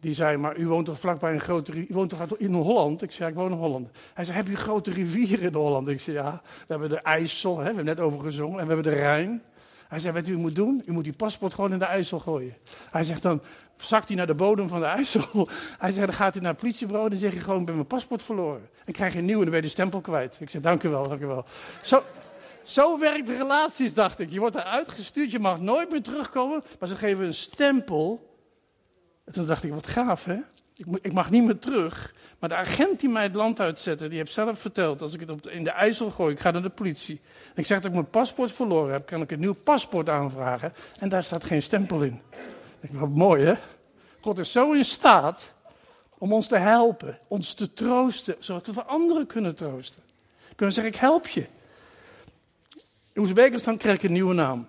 Die 0.00 0.14
zei, 0.14 0.36
maar 0.36 0.56
u 0.56 0.66
woont 0.66 0.86
toch 0.86 0.98
vlakbij 0.98 1.32
een 1.32 1.40
grote 1.40 1.72
rivier? 1.72 1.90
U 1.90 1.94
woont 1.94 2.10
toch 2.10 2.36
in 2.36 2.52
Holland? 2.52 3.02
Ik 3.02 3.12
zei, 3.12 3.30
ik 3.30 3.34
woon 3.34 3.52
in 3.52 3.58
Holland. 3.58 3.90
Hij 4.14 4.24
zei, 4.24 4.36
heb 4.36 4.48
u 4.48 4.56
grote 4.56 4.90
rivieren 4.90 5.46
in 5.46 5.54
Holland? 5.54 5.88
Ik 5.88 6.00
zei, 6.00 6.16
ja. 6.16 6.42
We 6.42 6.64
hebben 6.66 6.88
de 6.88 7.00
IJssel, 7.00 7.52
hè, 7.52 7.58
we 7.58 7.66
hebben 7.66 7.84
net 7.84 8.00
over 8.00 8.20
gezongen. 8.20 8.60
En 8.60 8.66
we 8.66 8.74
hebben 8.74 8.92
de 8.92 8.98
Rijn. 8.98 9.42
Hij 9.88 9.98
zei, 9.98 10.14
wat 10.14 10.28
u 10.28 10.36
moet 10.36 10.56
doen? 10.56 10.82
U 10.86 10.92
moet 10.92 11.04
die 11.04 11.12
paspoort 11.12 11.54
gewoon 11.54 11.72
in 11.72 11.78
de 11.78 11.84
IJssel 11.84 12.18
gooien. 12.18 12.56
Hij 12.90 13.04
zegt 13.04 13.22
dan, 13.22 13.42
zakt 13.76 14.08
hij 14.08 14.16
naar 14.16 14.26
de 14.26 14.34
bodem 14.34 14.68
van 14.68 14.80
de 14.80 14.86
IJssel. 14.86 15.48
Hij 15.78 15.92
zegt, 15.92 16.06
dan 16.06 16.16
gaat 16.16 16.32
hij 16.32 16.42
naar 16.42 16.52
het 16.52 16.60
politiebureau 16.60 17.10
en 17.10 17.16
zeg 17.16 17.32
je 17.32 17.40
gewoon, 17.40 17.60
ik 17.60 17.66
ben 17.66 17.74
mijn 17.74 17.86
paspoort 17.86 18.22
verloren. 18.22 18.68
En 18.84 18.92
krijg 18.92 19.14
een 19.14 19.24
nieuw 19.24 19.36
en 19.36 19.42
dan 19.42 19.50
ben 19.50 19.60
je 19.60 19.66
de 19.66 19.72
stempel 19.72 20.00
kwijt. 20.00 20.36
Ik 20.40 20.50
zeg, 20.50 20.62
dank 20.62 20.82
u 20.82 20.88
wel, 20.88 21.08
dank 21.08 21.20
u 21.20 21.26
wel. 21.26 21.44
Zo, 21.82 22.02
zo 22.62 22.98
werkt 22.98 23.26
de 23.26 23.36
relaties, 23.36 23.94
dacht 23.94 24.18
ik. 24.18 24.30
Je 24.30 24.40
wordt 24.40 24.56
eruit 24.56 24.88
gestuurd, 24.88 25.30
je 25.30 25.38
mag 25.38 25.60
nooit 25.60 25.90
meer 25.90 26.02
terugkomen, 26.02 26.62
maar 26.78 26.88
ze 26.88 26.96
geven 26.96 27.24
een 27.24 27.34
stempel 27.34 28.28
en 29.28 29.34
toen 29.34 29.46
dacht 29.46 29.64
ik, 29.64 29.72
wat 29.72 29.86
gaaf 29.86 30.24
hè. 30.24 30.38
Ik, 30.78 31.12
mag 31.12 31.30
niet 31.30 31.44
meer 31.44 31.58
terug. 31.58 32.14
Maar 32.38 32.48
de 32.48 32.54
agent 32.54 33.00
die 33.00 33.08
mij 33.08 33.22
het 33.22 33.34
land 33.34 33.60
uitzette, 33.60 34.08
die 34.08 34.18
heeft 34.18 34.32
zelf 34.32 34.60
verteld, 34.60 35.02
als 35.02 35.14
ik 35.14 35.20
het 35.20 35.30
op 35.30 35.48
in 35.48 35.64
de 35.64 35.70
IJssel 35.70 36.10
gooi, 36.10 36.32
ik 36.34 36.40
ga 36.40 36.50
naar 36.50 36.62
de 36.62 36.68
politie. 36.68 37.20
En 37.46 37.54
ik 37.54 37.66
zeg 37.66 37.76
dat 37.76 37.86
ik 37.86 37.92
mijn 37.92 38.10
paspoort 38.10 38.52
verloren 38.52 38.92
heb, 38.92 39.06
kan 39.06 39.20
ik 39.20 39.30
een 39.30 39.40
nieuw 39.40 39.54
paspoort 39.54 40.08
aanvragen. 40.08 40.72
En 40.98 41.08
daar 41.08 41.24
staat 41.24 41.44
geen 41.44 41.62
stempel 41.62 42.02
in. 42.02 42.20
Ik 42.80 42.90
denk, 42.90 43.00
wat 43.00 43.08
mooi 43.08 43.44
hè. 43.44 43.54
God 44.20 44.38
is 44.38 44.52
zo 44.52 44.72
in 44.72 44.84
staat 44.84 45.52
om 46.18 46.32
ons 46.32 46.48
te 46.48 46.58
helpen, 46.58 47.18
ons 47.28 47.54
te 47.54 47.72
troosten, 47.72 48.36
zodat 48.38 48.66
we 48.66 48.82
anderen 48.82 49.26
kunnen 49.26 49.54
troosten. 49.54 50.02
Kunnen 50.56 50.74
zeggen, 50.74 50.92
ik 50.92 51.00
help 51.00 51.26
je. 51.26 51.46
In 53.12 53.22
Oezbekistan 53.22 53.76
kreeg 53.76 53.94
ik 53.94 54.02
een 54.02 54.12
nieuwe 54.12 54.34
naam. 54.34 54.66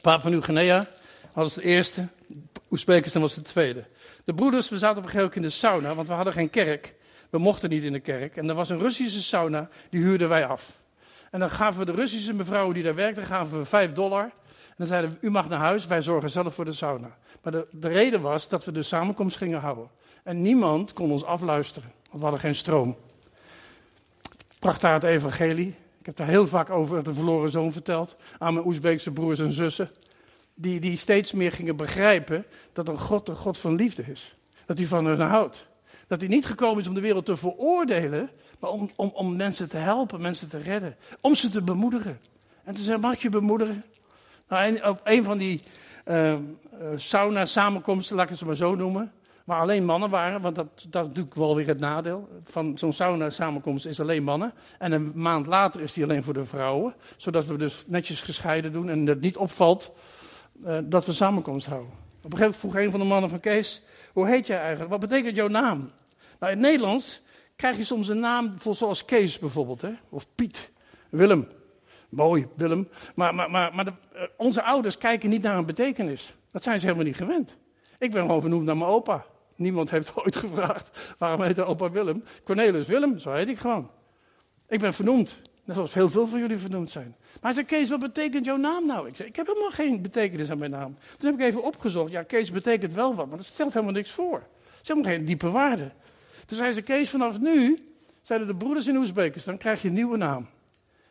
Paap 0.00 0.20
van 0.20 0.30
Nieuw-Guinea 0.30 0.88
was 1.32 1.54
de 1.54 1.62
eerste. 1.62 2.08
Oezbekistan 2.70 3.20
was 3.20 3.34
de 3.34 3.42
tweede. 3.42 3.84
De 4.28 4.34
broeders, 4.34 4.68
we 4.68 4.78
zaten 4.78 4.98
op 4.98 5.04
een 5.04 5.10
gegeven 5.10 5.26
moment 5.34 5.36
in 5.36 5.42
de 5.42 5.66
sauna, 5.66 5.94
want 5.94 6.08
we 6.08 6.12
hadden 6.12 6.32
geen 6.32 6.50
kerk. 6.50 6.94
We 7.30 7.38
mochten 7.38 7.70
niet 7.70 7.82
in 7.82 7.92
de 7.92 8.00
kerk. 8.00 8.36
En 8.36 8.48
er 8.48 8.54
was 8.54 8.68
een 8.68 8.78
Russische 8.78 9.22
sauna, 9.22 9.68
die 9.90 10.02
huurden 10.02 10.28
wij 10.28 10.46
af. 10.46 10.80
En 11.30 11.40
dan 11.40 11.50
gaven 11.50 11.78
we 11.78 11.92
de 11.92 11.92
Russische 11.92 12.34
mevrouw 12.34 12.72
die 12.72 12.82
daar 12.82 12.94
werkte, 12.94 13.22
gaven 13.22 13.58
we 13.58 13.64
5 13.64 13.92
dollar. 13.92 14.22
En 14.22 14.74
dan 14.76 14.86
zeiden 14.86 15.18
u 15.20 15.30
mag 15.30 15.48
naar 15.48 15.58
huis, 15.58 15.86
wij 15.86 16.02
zorgen 16.02 16.30
zelf 16.30 16.54
voor 16.54 16.64
de 16.64 16.72
sauna. 16.72 17.16
Maar 17.42 17.52
de, 17.52 17.66
de 17.70 17.88
reden 17.88 18.20
was 18.20 18.48
dat 18.48 18.64
we 18.64 18.72
de 18.72 18.82
samenkomst 18.82 19.36
gingen 19.36 19.60
houden. 19.60 19.90
En 20.22 20.42
niemand 20.42 20.92
kon 20.92 21.10
ons 21.10 21.24
afluisteren, 21.24 21.92
want 22.04 22.16
we 22.18 22.22
hadden 22.22 22.40
geen 22.40 22.54
stroom. 22.54 22.96
Bracht 24.58 24.80
daar 24.80 24.94
het 24.94 25.04
evangelie. 25.04 25.74
Ik 25.98 26.06
heb 26.06 26.16
daar 26.16 26.26
heel 26.26 26.46
vaak 26.46 26.70
over 26.70 27.02
de 27.02 27.14
verloren 27.14 27.50
zoon 27.50 27.72
verteld. 27.72 28.16
Aan 28.38 28.54
mijn 28.54 28.66
Oezbeekse 28.66 29.12
broers 29.12 29.38
en 29.38 29.52
zussen 29.52 29.90
die, 30.60 30.80
die 30.80 30.96
steeds 30.96 31.32
meer 31.32 31.52
gingen 31.52 31.76
begrijpen 31.76 32.44
dat 32.72 32.88
een 32.88 32.98
God 32.98 33.28
een 33.28 33.34
God 33.34 33.58
van 33.58 33.74
liefde 33.74 34.02
is. 34.02 34.34
Dat 34.66 34.78
hij 34.78 34.86
van 34.86 35.04
hen 35.04 35.20
houdt. 35.20 35.66
Dat 36.06 36.20
hij 36.20 36.28
niet 36.28 36.46
gekomen 36.46 36.80
is 36.80 36.88
om 36.88 36.94
de 36.94 37.00
wereld 37.00 37.26
te 37.26 37.36
veroordelen, 37.36 38.30
maar 38.58 38.70
om, 38.70 38.90
om, 38.96 39.10
om 39.14 39.36
mensen 39.36 39.68
te 39.68 39.76
helpen, 39.76 40.20
mensen 40.20 40.48
te 40.48 40.58
redden. 40.58 40.96
Om 41.20 41.34
ze 41.34 41.48
te 41.48 41.62
bemoedigen. 41.62 42.20
En 42.64 42.74
te 42.74 42.82
zeggen, 42.82 43.00
mag 43.00 43.22
je 43.22 43.28
bemoedigen? 43.28 43.84
Nou, 44.48 44.88
op 44.88 45.00
een 45.04 45.24
van 45.24 45.38
die 45.38 45.62
uh, 46.06 46.34
sauna-samenkomsten, 46.96 48.16
laat 48.16 48.30
ik 48.30 48.38
het 48.38 48.46
maar 48.46 48.56
zo 48.56 48.74
noemen, 48.74 49.12
waar 49.44 49.60
alleen 49.60 49.84
mannen 49.84 50.10
waren, 50.10 50.40
want 50.40 50.56
dat, 50.56 50.66
dat 50.88 51.02
is 51.02 51.08
natuurlijk 51.08 51.34
wel 51.34 51.56
weer 51.56 51.66
het 51.66 51.80
nadeel. 51.80 52.28
Van 52.44 52.78
zo'n 52.78 52.92
sauna-samenkomst 52.92 53.86
is 53.86 54.00
alleen 54.00 54.22
mannen. 54.22 54.52
En 54.78 54.92
een 54.92 55.12
maand 55.14 55.46
later 55.46 55.80
is 55.80 55.92
die 55.92 56.04
alleen 56.04 56.24
voor 56.24 56.34
de 56.34 56.44
vrouwen, 56.44 56.94
zodat 57.16 57.46
we 57.46 57.56
dus 57.56 57.84
netjes 57.86 58.20
gescheiden 58.20 58.72
doen 58.72 58.88
en 58.88 59.06
het 59.06 59.20
niet 59.20 59.36
opvalt 59.36 59.92
uh, 60.64 60.78
dat 60.84 61.06
we 61.06 61.12
samenkomst 61.12 61.66
houden. 61.66 61.90
Op 61.90 61.96
een 62.32 62.38
gegeven 62.38 62.38
moment 62.38 62.56
vroeg 62.56 62.74
een 62.74 62.90
van 62.90 63.00
de 63.00 63.06
mannen 63.06 63.30
van 63.30 63.40
Kees, 63.40 63.82
hoe 64.12 64.26
heet 64.26 64.46
jij 64.46 64.58
eigenlijk? 64.58 64.90
Wat 64.90 65.00
betekent 65.00 65.36
jouw 65.36 65.48
naam? 65.48 65.78
Nou, 66.38 66.52
in 66.52 66.58
het 66.58 66.68
Nederlands 66.68 67.22
krijg 67.56 67.76
je 67.76 67.84
soms 67.84 68.08
een 68.08 68.20
naam 68.20 68.54
zoals 68.70 69.04
Kees 69.04 69.38
bijvoorbeeld, 69.38 69.80
hè? 69.80 69.90
of 70.08 70.26
Piet, 70.34 70.70
Willem. 71.08 71.48
Mooi, 72.08 72.46
Willem. 72.54 72.88
Maar, 73.14 73.34
maar, 73.34 73.50
maar, 73.50 73.74
maar 73.74 73.84
de, 73.84 73.92
uh, 74.14 74.22
onze 74.36 74.62
ouders 74.62 74.98
kijken 74.98 75.30
niet 75.30 75.42
naar 75.42 75.56
een 75.58 75.66
betekenis. 75.66 76.34
Dat 76.50 76.62
zijn 76.62 76.78
ze 76.78 76.84
helemaal 76.84 77.06
niet 77.06 77.16
gewend. 77.16 77.56
Ik 77.98 78.10
ben 78.10 78.20
gewoon 78.20 78.40
vernoemd 78.40 78.64
naar 78.64 78.76
mijn 78.76 78.90
opa. 78.90 79.24
Niemand 79.56 79.90
heeft 79.90 80.16
ooit 80.16 80.36
gevraagd 80.46 81.14
waarom 81.18 81.42
heet 81.42 81.60
opa 81.60 81.90
Willem. 81.90 82.24
Cornelis 82.44 82.86
Willem, 82.86 83.18
zo 83.18 83.32
heet 83.32 83.48
ik 83.48 83.58
gewoon. 83.58 83.90
Ik 84.68 84.80
ben 84.80 84.94
vernoemd 84.94 85.40
Net 85.68 85.76
zoals 85.76 85.94
heel 85.94 86.10
veel 86.10 86.26
van 86.26 86.38
jullie 86.38 86.58
vernoemd 86.58 86.90
zijn. 86.90 87.16
Maar 87.18 87.36
hij 87.40 87.52
zei, 87.52 87.66
Kees, 87.66 87.88
wat 87.88 88.00
betekent 88.00 88.44
jouw 88.44 88.56
naam 88.56 88.86
nou? 88.86 89.08
Ik 89.08 89.16
zei, 89.16 89.28
ik 89.28 89.36
heb 89.36 89.46
helemaal 89.46 89.70
geen 89.70 90.02
betekenis 90.02 90.50
aan 90.50 90.58
mijn 90.58 90.70
naam. 90.70 90.96
Toen 91.18 91.30
heb 91.30 91.40
ik 91.40 91.46
even 91.46 91.62
opgezocht. 91.62 92.10
Ja, 92.10 92.22
Kees 92.22 92.50
betekent 92.50 92.94
wel 92.94 93.14
wat, 93.14 93.28
maar 93.28 93.36
dat 93.36 93.46
stelt 93.46 93.72
helemaal 93.72 93.94
niks 93.94 94.10
voor. 94.10 94.38
Het 94.38 94.82
is 94.82 94.88
helemaal 94.88 95.10
geen 95.10 95.24
diepe 95.24 95.50
waarde. 95.50 95.90
Dus 96.46 96.58
hij 96.58 96.72
zei, 96.72 96.84
Kees, 96.84 97.10
vanaf 97.10 97.40
nu, 97.40 97.78
zeiden 98.22 98.48
de 98.48 98.54
broeders 98.54 98.86
in 98.86 98.96
Oezbekistan, 98.96 99.58
krijg 99.58 99.82
je 99.82 99.88
een 99.88 99.94
nieuwe 99.94 100.16
naam. 100.16 100.46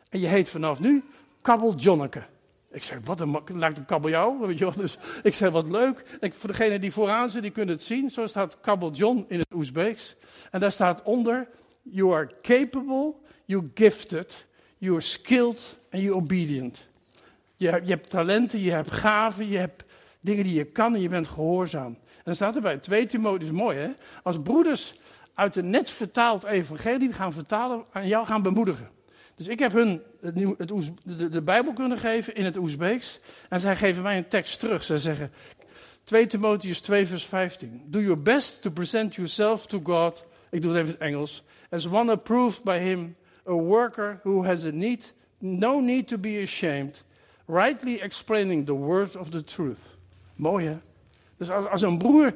En 0.10 0.20
je 0.20 0.28
heet 0.28 0.50
vanaf 0.50 0.80
nu 0.80 1.04
Kabbel 1.42 1.76
Jonneke. 1.76 2.24
Ik 2.72 2.84
zei, 2.84 3.00
wat 3.04 3.20
een, 3.20 3.42
lijkt 3.54 3.78
een 3.78 3.86
kabeljauw, 3.86 4.40
weet 4.40 4.58
je 4.58 4.66
wel. 4.66 4.74
Dus 4.76 4.98
ik 5.24 5.34
zei, 5.34 5.52
wat 5.52 5.68
leuk. 5.68 6.18
En 6.20 6.34
voor 6.34 6.50
degene 6.50 6.80
die 6.80 6.92
vooraan 6.92 7.30
zit, 7.30 7.42
die 7.42 7.52
kunnen 7.52 7.76
het 7.76 7.84
zien. 7.84 8.10
Zo 8.10 8.28
staat 8.28 8.58
John 8.92 9.26
in 9.28 9.40
het 9.40 9.54
Oezbeeks. 9.54 10.16
En 10.52 10.60
daar 10.60 10.72
staat 10.72 11.04
onder, 11.04 11.48
you 11.82 12.14
are 12.14 12.32
capable, 12.42 13.14
you 13.46 13.72
gifted, 13.74 14.47
you 14.78 14.94
are 14.94 15.02
skilled 15.02 15.78
and 15.92 16.02
you 16.02 16.16
obedient. 16.16 16.86
Je, 17.56 17.70
hebt 17.70 18.10
talenten, 18.10 18.60
je 18.60 18.72
hebt 18.72 18.92
gaven, 18.92 19.48
je 19.48 19.58
hebt 19.58 19.84
dingen 20.20 20.44
die 20.44 20.54
je 20.54 20.66
kan 20.66 20.96
en 20.96 21.02
je 21.02 21.10
bent 21.10 21.28
gehoorzaam. 21.28 21.98
En 22.16 22.24
dan 22.24 22.36
staat 22.36 22.56
erbij, 22.56 22.78
2 22.78 23.06
Timotheus, 23.06 23.52
mooi 23.52 23.78
hè. 23.78 23.90
Als 24.24 24.42
broeders 24.42 24.96
uit 25.34 25.56
een 25.56 25.70
net 25.70 25.90
vertaald 25.90 26.44
evangelie 26.44 27.14
gaan 27.14 27.34
vertalen, 27.34 27.86
aan 27.92 28.08
jou 28.08 28.26
gaan 28.26 28.42
bemoedigen. 28.42 28.90
Dus 29.36 29.48
ik 29.48 29.60
heb 29.60 29.72
hun 29.72 30.02
het 30.22 30.36
de, 31.04 31.30
de, 31.30 31.42
Bijbel 31.42 31.74
kunnen 31.74 31.98
geven 31.98 32.36
in 32.36 32.46
het 32.46 32.58
Oezbeeks. 32.58 33.20
En 33.50 33.60
zij 33.60 33.76
geven 33.76 34.04
mij 34.04 34.18
een 34.18 34.28
tekst 34.28 34.60
terug. 34.60 34.84
Zij 34.84 34.98
zeggen, 34.98 35.32
2 36.04 36.28
Timotheus 36.28 36.82
2 36.82 37.08
vers 37.08 37.26
15. 37.26 37.82
Do 37.86 38.00
your 38.00 38.22
best 38.22 38.62
to 38.62 38.70
present 38.70 39.16
yourself 39.16 39.66
to 39.66 39.80
God. 39.84 40.26
Ik 40.50 40.62
doe 40.62 40.72
het 40.72 40.82
even 40.82 40.94
in 40.94 41.00
het 41.00 41.10
Engels. 41.10 41.44
As 41.70 41.88
one 41.88 42.12
approved 42.12 42.64
by 42.64 42.78
him. 42.78 43.16
A 43.48 43.54
worker 43.54 44.20
who 44.24 44.46
has 44.46 44.64
a 44.64 44.72
need, 44.72 45.12
no 45.38 45.80
need 45.80 46.08
to 46.08 46.18
be 46.18 46.42
ashamed. 46.42 47.04
Rightly 47.46 48.02
explaining 48.02 48.66
the 48.66 48.74
word 48.74 49.16
of 49.16 49.30
the 49.30 49.44
truth. 49.44 49.80
Mooi 50.36 50.66
hè? 50.66 50.78
Dus 51.38 51.50
als, 51.50 51.68
als, 51.68 51.82
een 51.82 51.98
broer, 51.98 52.36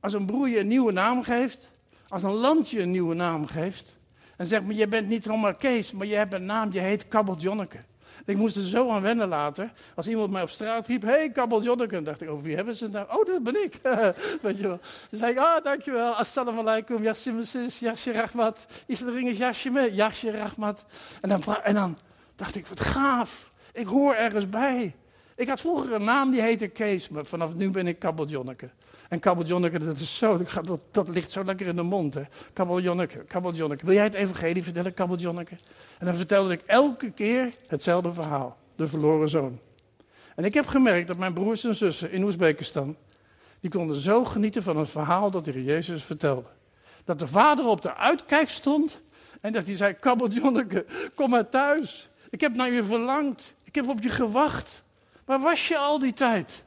als 0.00 0.12
een 0.12 0.26
broer 0.26 0.48
je 0.48 0.58
een 0.58 0.66
nieuwe 0.66 0.92
naam 0.92 1.22
geeft. 1.22 1.70
Als 2.08 2.22
een 2.22 2.32
land 2.32 2.70
je 2.70 2.80
een 2.80 2.90
nieuwe 2.90 3.14
naam 3.14 3.46
geeft 3.46 3.96
en 4.36 4.46
zegt, 4.46 4.64
maar 4.64 4.74
je 4.74 4.88
bent 4.88 5.08
niet 5.08 5.24
zomaar 5.24 5.56
Kees, 5.56 5.92
maar 5.92 6.06
je 6.06 6.14
hebt 6.14 6.32
een 6.32 6.44
naam, 6.44 6.72
je 6.72 6.80
heet 6.80 7.08
Kabbel 7.08 7.36
Jonneke. 7.36 7.78
Ik 8.24 8.36
moest 8.36 8.56
er 8.56 8.62
zo 8.62 8.90
aan 8.90 9.02
wennen 9.02 9.28
later. 9.28 9.72
Als 9.94 10.08
iemand 10.08 10.30
mij 10.30 10.42
op 10.42 10.48
straat 10.48 10.86
riep, 10.86 11.02
hey 11.02 11.30
Kabbel 11.30 11.62
Jonneke, 11.62 11.94
dan 11.94 12.04
dacht 12.04 12.20
ik, 12.20 12.28
over 12.28 12.44
wie 12.44 12.56
hebben 12.56 12.76
ze 12.76 12.84
het 12.84 12.92
nou? 12.92 13.06
Oh, 13.10 13.26
dat 13.26 13.42
ben 13.42 13.64
ik. 13.64 13.80
Weet 14.42 14.56
je 14.56 14.62
wel. 14.62 14.80
Dan 15.10 15.18
zei 15.18 15.32
ik, 15.32 15.38
ah, 15.38 15.56
oh, 15.56 15.64
dankjewel, 15.64 16.14
assalamu 16.14 16.58
alaikum, 16.58 17.02
yassimesis, 17.02 17.78
yassi 17.78 18.12
rahmat, 18.12 18.66
isleringers 18.86 19.38
yassime, 19.38 19.94
yassi 19.94 20.30
rahmat. 20.30 20.84
En 21.20 21.28
dan, 21.28 21.42
en 21.62 21.74
dan 21.74 21.98
dacht 22.36 22.54
ik, 22.54 22.66
wat 22.66 22.80
gaaf, 22.80 23.52
ik 23.72 23.86
hoor 23.86 24.14
ergens 24.14 24.48
bij. 24.48 24.94
Ik 25.36 25.48
had 25.48 25.60
vroeger 25.60 25.92
een 25.92 26.04
naam 26.04 26.30
die 26.30 26.40
heette 26.40 26.68
Kees, 26.68 27.08
maar 27.08 27.24
vanaf 27.24 27.54
nu 27.54 27.70
ben 27.70 27.86
ik 27.86 27.98
Kabbel 27.98 28.26
Jonneke. 28.26 28.70
En 29.08 29.20
kabbeljonneke, 29.20 29.78
dat 29.78 29.98
is 29.98 30.18
zo, 30.18 30.38
dat, 30.62 30.80
dat, 30.90 31.08
ligt 31.08 31.30
zo 31.30 31.44
lekker 31.44 31.66
in 31.66 31.76
de 31.76 31.82
mond. 31.82 32.14
Hè. 32.14 32.22
Kabbeljonneke, 32.52 33.18
kabbeljonneke. 33.18 33.86
Wil 33.86 33.94
jij 33.94 34.04
het 34.04 34.14
evangelie 34.14 34.62
vertellen, 34.62 34.94
kabbeljonneke? 34.94 35.56
En 35.98 36.06
dan 36.06 36.14
vertelde 36.14 36.52
ik 36.52 36.62
elke 36.66 37.10
keer 37.10 37.52
hetzelfde 37.66 38.12
verhaal. 38.12 38.56
De 38.76 38.88
verloren 38.88 39.28
zoon. 39.28 39.58
En 40.34 40.44
ik 40.44 40.54
heb 40.54 40.66
gemerkt 40.66 41.08
dat 41.08 41.16
mijn 41.16 41.34
broers 41.34 41.64
en 41.64 41.74
zussen 41.74 42.12
in 42.12 42.22
Oezbekistan, 42.22 42.96
die 43.60 43.70
konden 43.70 43.96
zo 43.96 44.24
genieten 44.24 44.62
van 44.62 44.76
het 44.76 44.90
verhaal 44.90 45.30
dat 45.30 45.44
de 45.44 45.64
Jezus 45.64 46.04
vertelde. 46.04 46.48
Dat 47.04 47.18
de 47.18 47.26
vader 47.26 47.66
op 47.66 47.82
de 47.82 47.94
uitkijk 47.94 48.50
stond 48.50 49.00
en 49.40 49.52
dat 49.52 49.66
hij 49.66 49.76
zei, 49.76 49.92
kabbeljonneke, 49.92 50.86
kom 51.14 51.30
maar 51.30 51.48
thuis. 51.48 52.08
Ik 52.30 52.40
heb 52.40 52.54
naar 52.54 52.70
je 52.70 52.84
verlangd. 52.84 53.54
Ik 53.64 53.74
heb 53.74 53.88
op 53.88 54.02
je 54.02 54.08
gewacht. 54.08 54.82
Waar 55.24 55.40
was 55.40 55.68
je 55.68 55.78
al 55.78 55.98
die 55.98 56.12
tijd? 56.12 56.64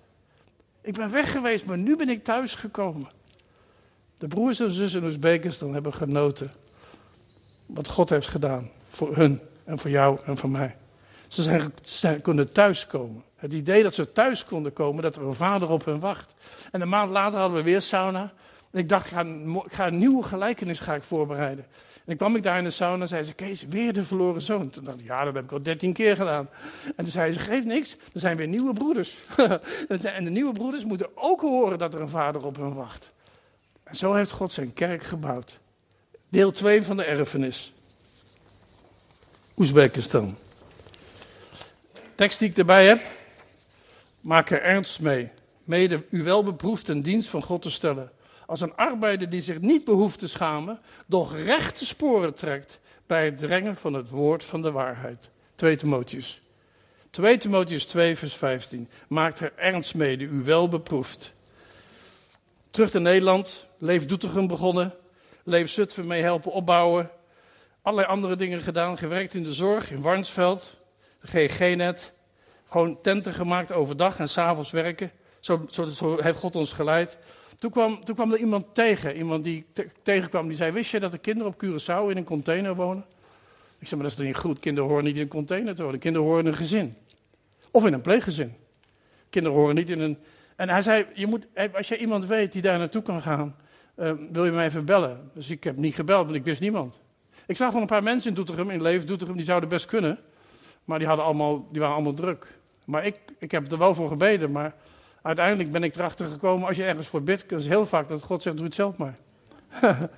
Ik 0.88 0.94
ben 0.94 1.12
weg 1.12 1.32
geweest, 1.32 1.65
maar 1.65 1.77
nu 1.77 1.96
ben 1.96 2.10
ik 2.10 2.24
thuis 2.24 2.56
gekomen. 2.56 3.08
De 4.17 4.27
broers 4.27 4.60
en 4.60 4.72
zussen 4.72 5.00
in 5.00 5.06
Oezbekistan 5.06 5.74
hebben 5.74 5.94
genoten 5.94 6.50
wat 7.65 7.88
God 7.88 8.10
heeft 8.10 8.27
gedaan 8.27 8.70
voor 8.89 9.15
hun 9.15 9.39
en 9.63 9.79
voor 9.79 9.89
jou 9.89 10.20
en 10.25 10.38
voor 10.38 10.50
mij. 10.50 10.75
Ze 11.27 11.72
zijn, 11.82 12.22
kunnen 12.22 12.51
thuiskomen. 12.51 13.24
Het 13.36 13.53
idee 13.53 13.84
dat 13.84 13.94
ze 13.94 14.12
thuis 14.12 14.46
konden 14.46 14.74
komen, 14.74 15.03
dat 15.03 15.15
er 15.15 15.22
een 15.22 15.34
vader 15.34 15.70
op 15.70 15.86
hen 15.86 16.00
wacht. 16.00 16.34
En 16.72 16.82
een 16.82 16.89
maand 16.89 17.10
later 17.10 17.39
hadden 17.39 17.58
we 17.58 17.63
weer 17.63 17.82
sauna. 17.82 18.34
En 18.72 18.79
ik 18.79 18.89
dacht, 18.89 19.06
ik 19.06 19.12
ga, 19.12 19.25
ga 19.67 19.88
een 19.88 19.98
nieuwe 19.98 20.24
gelijkenis 20.24 20.79
ga 20.79 20.96
ik 20.96 21.03
voorbereiden. 21.03 21.65
En 22.08 22.18
dan 22.18 22.28
kwam 22.28 22.36
ik 22.36 22.44
daar 22.44 22.58
in 22.58 22.64
de 22.64 22.70
sauna 22.70 23.02
en 23.02 23.08
zei 23.08 23.24
ze, 23.24 23.34
Kees, 23.34 23.66
weer 23.70 23.94
de 23.94 24.04
verloren 24.04 24.42
zoon. 24.42 24.70
Toen 24.70 24.84
dacht 24.84 25.00
ik, 25.00 25.06
ja, 25.06 25.24
dat 25.24 25.34
heb 25.34 25.44
ik 25.44 25.52
al 25.52 25.64
dertien 25.64 25.94
keer 25.94 26.16
gedaan. 26.16 26.50
En 26.84 26.94
toen 26.96 27.08
zei 27.08 27.32
ze, 27.32 27.40
geef 27.40 27.64
niks, 27.64 27.96
er 28.14 28.20
zijn 28.20 28.38
weer 28.38 28.48
nieuwe 28.48 28.74
broeders. 28.74 29.18
en 29.88 30.24
de 30.24 30.30
nieuwe 30.30 30.54
broeders 30.54 30.86
moeten 30.86 31.10
ook 31.16 31.42
horen 31.42 31.78
dat 31.78 31.94
er 31.94 32.02
een 32.02 32.10
vader 32.10 32.46
op 32.46 32.56
hen 32.56 32.74
wacht. 32.74 33.12
En 33.84 33.96
zo 33.96 34.14
heeft 34.14 34.32
God 34.32 34.52
zijn 34.52 34.74
kerk 34.74 35.04
gebouwd. 35.04 35.60
Deel 36.30 36.52
2 36.52 36.84
van 36.84 36.98
de 36.98 37.04
erfenis. 37.04 37.74
Oezbekistan. 39.58 40.38
Tekst 42.16 42.40
die 42.40 42.50
ik 42.50 42.58
erbij 42.58 42.88
heb. 42.88 43.02
Maak 44.22 44.50
er 44.50 44.62
ernst 44.62 45.00
mee. 45.00 45.30
Mede 45.64 46.04
u 46.10 46.24
wel 46.24 46.44
beproefd 46.44 46.88
een 46.88 47.02
dienst 47.02 47.30
van 47.30 47.44
God 47.44 47.62
te 47.62 47.72
stellen 47.72 48.12
als 48.48 48.62
een 48.62 48.75
arbeider 48.75 49.30
die 49.30 49.42
zich 49.42 49.60
niet 49.60 49.84
behoeft 49.84 50.20
te 50.20 50.27
schamen, 50.27 50.80
doch 51.06 51.36
rechte 51.36 51.86
sporen 51.86 52.34
trekt 52.34 52.80
bij 53.06 53.25
het 53.25 53.38
drengen 53.38 53.75
van 53.75 53.94
het 53.94 54.10
woord 54.10 54.44
van 54.44 54.62
de 54.62 54.72
waarheid. 54.72 55.30
2 55.56 55.75
Timotheus. 55.75 56.42
2 57.10 57.38
Timotheus 57.38 57.86
2, 57.86 58.18
vers 58.18 58.36
15. 58.36 58.89
Maakt 59.08 59.39
er 59.39 59.54
ernst 59.56 59.96
mee, 59.96 60.18
die 60.18 60.27
u 60.27 60.44
wel 60.44 60.70
beproeft. 60.70 61.34
Terug 62.70 62.94
naar 62.94 63.01
Nederland, 63.01 63.66
Leef 63.77 64.06
Doetinchem 64.06 64.48
begonnen, 64.48 64.94
Leef 65.44 65.70
Zutphen 65.70 66.08
mee 66.08 66.22
helpen 66.22 66.51
opbouwen. 66.51 67.10
Allerlei 67.82 68.12
andere 68.12 68.36
dingen 68.36 68.60
gedaan, 68.60 68.98
gewerkt 68.98 69.34
in 69.34 69.44
de 69.44 69.54
zorg 69.54 69.92
in 69.92 70.01
Warnsveld, 70.01 70.75
GG-net. 71.22 72.13
Gewoon 72.70 73.01
tenten 73.01 73.34
gemaakt 73.34 73.72
overdag 73.72 74.20
en 74.20 74.30
s'avonds 74.30 74.72
werken. 74.72 75.12
Zo, 75.39 75.66
zo, 75.70 75.86
zo 75.86 76.22
heeft 76.22 76.39
God 76.39 76.56
ons 76.56 76.72
geleid. 76.72 77.18
Toen 77.60 77.72
kwam, 77.72 78.04
toen 78.04 78.16
kwam 78.16 78.32
er 78.32 78.40
iemand 78.40 78.66
tegen, 78.76 79.16
iemand 79.16 79.44
die 79.44 79.66
tegenkwam, 80.04 80.48
die 80.48 80.58
zei, 80.58 80.72
wist 80.72 80.92
je 80.92 81.00
dat 81.00 81.12
de 81.12 81.18
kinderen 81.18 81.54
op 81.54 81.64
Curaçao 81.64 82.10
in 82.10 82.18
een 82.18 82.24
container 82.24 82.76
wonen? 82.76 83.06
Ik 83.80 83.88
zei, 83.88 84.02
maar 84.02 84.10
dat 84.10 84.12
is 84.12 84.16
toch 84.16 84.26
niet 84.26 84.44
goed, 84.44 84.60
kinderen 84.60 84.90
horen 84.90 85.04
niet 85.04 85.16
in 85.16 85.22
een 85.22 85.28
container 85.28 85.76
te 85.76 85.84
wonen, 85.84 86.00
kinderen 86.00 86.28
horen 86.28 86.44
in 86.46 86.52
een 86.52 86.58
gezin. 86.58 86.96
Of 87.72 87.86
in 87.86 87.94
een 87.94 88.02
pleeggezin. 88.02 88.54
Kinderen 89.30 89.58
horen 89.58 89.76
niet 89.76 89.90
in 89.90 90.00
een... 90.00 90.18
En 90.56 90.70
hij 90.70 90.82
zei, 90.82 91.06
je 91.14 91.28
moet, 91.28 91.48
als 91.74 91.88
je 91.88 91.98
iemand 91.98 92.26
weet 92.26 92.52
die 92.52 92.62
daar 92.62 92.78
naartoe 92.78 93.02
kan 93.02 93.22
gaan, 93.22 93.56
uh, 93.96 94.12
wil 94.32 94.46
je 94.46 94.52
mij 94.52 94.66
even 94.66 94.86
bellen? 94.86 95.32
Dus 95.34 95.50
ik 95.50 95.64
heb 95.64 95.78
niet 95.78 95.96
gebeld, 95.96 96.26
want 96.26 96.36
ik 96.38 96.44
wist 96.44 96.62
niemand. 96.62 97.00
Ik 97.46 97.58
zag 97.58 97.72
van 97.72 97.82
een 97.82 97.88
paar 97.88 98.04
mensen 98.04 98.30
in 98.30 98.36
Doetinchem, 98.36 98.70
in 98.70 98.82
Leef 98.82 99.06
Doetinchem, 99.06 99.38
die 99.38 99.46
zouden 99.46 99.70
best 99.70 99.86
kunnen. 99.86 100.20
Maar 100.86 101.00
die, 101.00 101.08
hadden 101.08 101.26
allemaal, 101.26 101.68
die 101.72 101.80
waren 101.80 101.96
allemaal 101.96 102.14
druk. 102.14 102.48
Maar 102.86 103.06
ik, 103.06 103.20
ik 103.40 103.52
heb 103.52 103.72
er 103.72 103.78
wel 103.78 103.96
voor 103.96 104.08
gebeden, 104.08 104.52
maar 104.52 104.76
uiteindelijk 105.22 105.72
ben 105.72 105.84
ik 105.84 105.96
erachter 105.96 106.26
gekomen, 106.26 106.68
als 106.68 106.78
je 106.78 106.84
ergens 106.84 107.08
voor 107.08 107.24
bidt, 107.24 107.52
is 107.52 107.68
heel 107.68 107.86
vaak 107.86 108.10
dat 108.10 108.24
God 108.24 108.42
zegt, 108.42 108.56
doe 108.56 108.66
het 108.66 108.76
zelf 108.76 108.98
maar. 108.98 109.18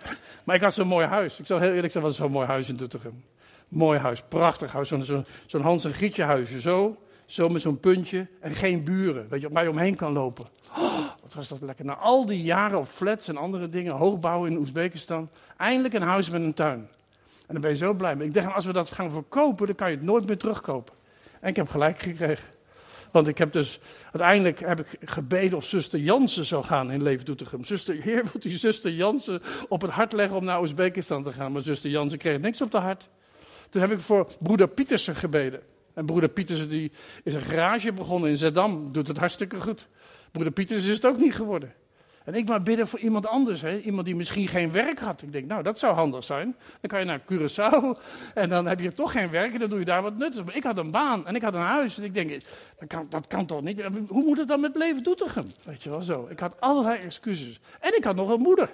maar 0.43 0.55
ik 0.55 0.61
had 0.61 0.73
zo'n 0.73 0.87
mooi 0.87 1.05
huis. 1.05 1.39
Ik 1.39 1.45
zal 1.45 1.59
heel 1.59 1.73
eerlijk 1.73 1.91
zeggen, 1.91 2.01
wat 2.01 2.11
is 2.11 2.17
zo'n 2.17 2.31
mooi 2.31 2.47
huis 2.47 2.69
in 2.69 2.75
Doetinchem. 2.75 3.23
Mooi 3.67 3.99
huis, 3.99 4.21
prachtig 4.27 4.71
huis, 4.71 4.87
zo'n 4.87 5.25
zo, 5.45 5.61
Hans 5.61 5.85
en 5.85 5.93
Grietje 5.93 6.23
huisje, 6.23 6.61
zo. 6.61 6.97
Zo 7.25 7.49
met 7.49 7.61
zo'n 7.61 7.79
puntje 7.79 8.27
en 8.39 8.51
geen 8.51 8.83
buren, 8.83 9.27
weet 9.29 9.41
je, 9.41 9.49
waar 9.49 9.63
je 9.63 9.69
omheen 9.69 9.95
kan 9.95 10.13
lopen. 10.13 10.45
Wat 11.23 11.33
was 11.33 11.47
dat 11.47 11.61
lekker. 11.61 11.85
Na 11.85 11.95
al 11.95 12.25
die 12.25 12.43
jaren 12.43 12.79
op 12.79 12.87
flats 12.87 13.27
en 13.27 13.37
andere 13.37 13.69
dingen, 13.69 13.93
hoogbouw 13.93 14.45
in 14.45 14.57
Oezbekistan, 14.57 15.29
eindelijk 15.57 15.93
een 15.93 16.01
huis 16.01 16.29
met 16.29 16.41
een 16.41 16.53
tuin. 16.53 16.87
En 17.47 17.55
dan 17.55 17.61
ben 17.61 17.71
je 17.71 17.77
zo 17.77 17.93
blij 17.93 18.15
mee. 18.15 18.27
Ik 18.27 18.33
dacht, 18.33 18.53
als 18.53 18.65
we 18.65 18.73
dat 18.73 18.91
gaan 18.91 19.11
verkopen, 19.11 19.65
dan 19.65 19.75
kan 19.75 19.89
je 19.89 19.95
het 19.95 20.05
nooit 20.05 20.27
meer 20.27 20.37
terugkopen. 20.37 20.93
En 21.39 21.49
ik 21.49 21.55
heb 21.55 21.69
gelijk 21.69 21.99
gekregen. 21.99 22.45
Want 23.11 23.27
ik 23.27 23.37
heb 23.37 23.51
dus, 23.51 23.79
uiteindelijk 24.11 24.59
heb 24.59 24.79
ik 24.79 24.97
gebeden 25.05 25.57
of 25.57 25.65
zuster 25.65 25.99
Jansen 25.99 26.45
zou 26.45 26.63
gaan 26.63 26.91
in 26.91 27.03
Leven 27.03 27.25
Doetinchem. 27.25 27.63
Zuster, 27.63 27.95
heer, 27.95 28.23
wilt 28.31 28.45
u 28.45 28.49
zuster 28.49 28.91
Jansen 28.91 29.41
op 29.67 29.81
het 29.81 29.91
hart 29.91 30.13
leggen 30.13 30.37
om 30.37 30.43
naar 30.43 30.59
Oezbekistan 30.59 31.23
te 31.23 31.31
gaan? 31.31 31.51
Maar 31.51 31.61
zuster 31.61 31.89
Jansen 31.89 32.17
kreeg 32.17 32.39
niks 32.39 32.61
op 32.61 32.71
de 32.71 32.77
hart. 32.77 33.09
Toen 33.69 33.81
heb 33.81 33.91
ik 33.91 33.99
voor 33.99 34.27
broeder 34.39 34.67
Pietersen 34.67 35.15
gebeden. 35.15 35.61
En 35.93 36.05
broeder 36.05 36.29
Pietersen 36.29 36.69
die 36.69 36.91
is 37.23 37.33
een 37.33 37.41
garage 37.41 37.93
begonnen 37.93 38.29
in 38.29 38.37
Zeddam, 38.37 38.91
doet 38.91 39.07
het 39.07 39.17
hartstikke 39.17 39.61
goed. 39.61 39.87
Broeder 40.31 40.53
Pietersen 40.53 40.89
is 40.89 40.95
het 40.95 41.05
ook 41.05 41.19
niet 41.19 41.35
geworden. 41.35 41.73
En 42.23 42.35
ik 42.35 42.47
maar 42.47 42.63
bidden 42.63 42.87
voor 42.87 42.99
iemand 42.99 43.27
anders, 43.27 43.61
hè? 43.61 43.79
iemand 43.79 44.05
die 44.05 44.15
misschien 44.15 44.47
geen 44.47 44.71
werk 44.71 44.99
had. 44.99 45.21
Ik 45.21 45.31
denk, 45.31 45.47
nou, 45.47 45.63
dat 45.63 45.79
zou 45.79 45.95
handig 45.95 46.23
zijn. 46.23 46.55
Dan 46.81 46.89
kan 46.89 46.99
je 46.99 47.05
naar 47.05 47.21
Curaçao 47.21 48.01
en 48.33 48.49
dan 48.49 48.65
heb 48.65 48.79
je 48.79 48.93
toch 48.93 49.11
geen 49.11 49.29
werk 49.29 49.53
en 49.53 49.59
dan 49.59 49.69
doe 49.69 49.79
je 49.79 49.85
daar 49.85 50.01
wat 50.01 50.17
nuttigs. 50.17 50.45
Maar 50.45 50.55
ik 50.55 50.63
had 50.63 50.77
een 50.77 50.91
baan 50.91 51.27
en 51.27 51.35
ik 51.35 51.41
had 51.41 51.53
een 51.53 51.59
huis. 51.59 51.97
En 51.97 52.03
ik 52.03 52.13
denk, 52.13 52.41
dat 52.79 52.87
kan, 52.87 53.05
dat 53.09 53.27
kan 53.27 53.45
toch 53.45 53.61
niet? 53.61 53.81
Hoe 54.07 54.23
moet 54.23 54.37
het 54.37 54.47
dan 54.47 54.59
met 54.59 54.75
leven 54.75 55.03
Doetinchem? 55.03 55.51
Weet 55.63 55.83
je 55.83 55.89
wel 55.89 56.01
zo. 56.01 56.27
Ik 56.29 56.39
had 56.39 56.61
allerlei 56.61 56.99
excuses. 56.99 57.59
En 57.79 57.97
ik 57.97 58.03
had 58.03 58.15
nog 58.15 58.29
een 58.29 58.41
moeder. 58.41 58.69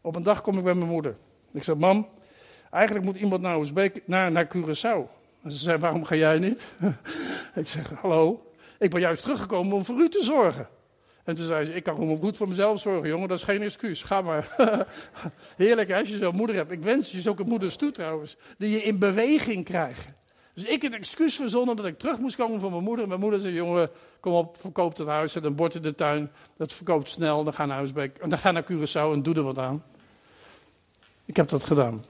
Op 0.00 0.16
een 0.16 0.22
dag 0.22 0.40
kom 0.40 0.58
ik 0.58 0.64
bij 0.64 0.74
mijn 0.74 0.90
moeder. 0.90 1.16
Ik 1.52 1.62
zeg, 1.62 1.76
mam, 1.76 2.08
eigenlijk 2.70 3.04
moet 3.04 3.16
iemand 3.16 3.42
naar, 3.42 3.56
Oezbek, 3.56 4.02
naar, 4.04 4.32
naar 4.32 4.46
Curaçao. 4.46 5.22
En 5.42 5.52
ze 5.52 5.58
zei, 5.58 5.78
waarom 5.78 6.04
ga 6.04 6.14
jij 6.14 6.38
niet? 6.38 6.74
ik 7.54 7.68
zeg, 7.68 7.90
hallo, 8.00 8.52
ik 8.78 8.90
ben 8.90 9.00
juist 9.00 9.22
teruggekomen 9.22 9.76
om 9.76 9.84
voor 9.84 10.00
u 10.00 10.08
te 10.08 10.22
zorgen. 10.22 10.68
En 11.24 11.34
toen 11.34 11.46
zei 11.46 11.64
ze, 11.64 11.74
ik 11.74 11.82
kan 11.82 11.94
gewoon 11.94 12.18
goed 12.18 12.36
voor 12.36 12.48
mezelf 12.48 12.80
zorgen, 12.80 13.08
jongen, 13.08 13.28
dat 13.28 13.38
is 13.38 13.44
geen 13.44 13.62
excuus, 13.62 14.02
ga 14.02 14.20
maar. 14.20 14.56
Heerlijk 15.56 15.92
als 15.92 16.08
je 16.08 16.16
zo'n 16.16 16.36
moeder 16.36 16.56
hebt. 16.56 16.70
Ik 16.70 16.82
wens 16.82 17.12
je 17.12 17.20
zulke 17.20 17.44
moeders 17.44 17.76
toe 17.76 17.92
trouwens, 17.92 18.36
die 18.58 18.70
je 18.70 18.82
in 18.82 18.98
beweging 18.98 19.64
krijgen. 19.64 20.14
Dus 20.54 20.64
ik 20.64 20.82
een 20.82 20.94
excuus 20.94 21.36
verzonnen 21.36 21.76
dat 21.76 21.86
ik 21.86 21.98
terug 21.98 22.18
moest 22.18 22.36
komen 22.36 22.60
van 22.60 22.70
mijn 22.70 22.82
moeder. 22.82 23.02
En 23.02 23.08
mijn 23.08 23.20
moeder 23.20 23.40
zei, 23.40 23.54
jongen, 23.54 23.90
kom 24.20 24.32
op, 24.32 24.56
verkoop 24.60 24.96
het 24.96 25.06
huis, 25.06 25.32
zet 25.32 25.44
een 25.44 25.54
bord 25.54 25.74
in 25.74 25.82
de 25.82 25.94
tuin. 25.94 26.30
Dat 26.56 26.72
verkoopt 26.72 27.08
snel, 27.08 27.44
dan 27.44 27.54
ga 27.54 27.66
naar, 27.66 27.76
Huisbeek, 27.76 28.30
dan 28.30 28.38
ga 28.38 28.50
naar 28.50 28.64
Curaçao 28.64 29.12
en 29.12 29.22
doe 29.22 29.34
er 29.34 29.42
wat 29.42 29.58
aan. 29.58 29.82
Ik 31.24 31.36
heb 31.36 31.48
dat 31.48 31.64
gedaan. 31.64 32.04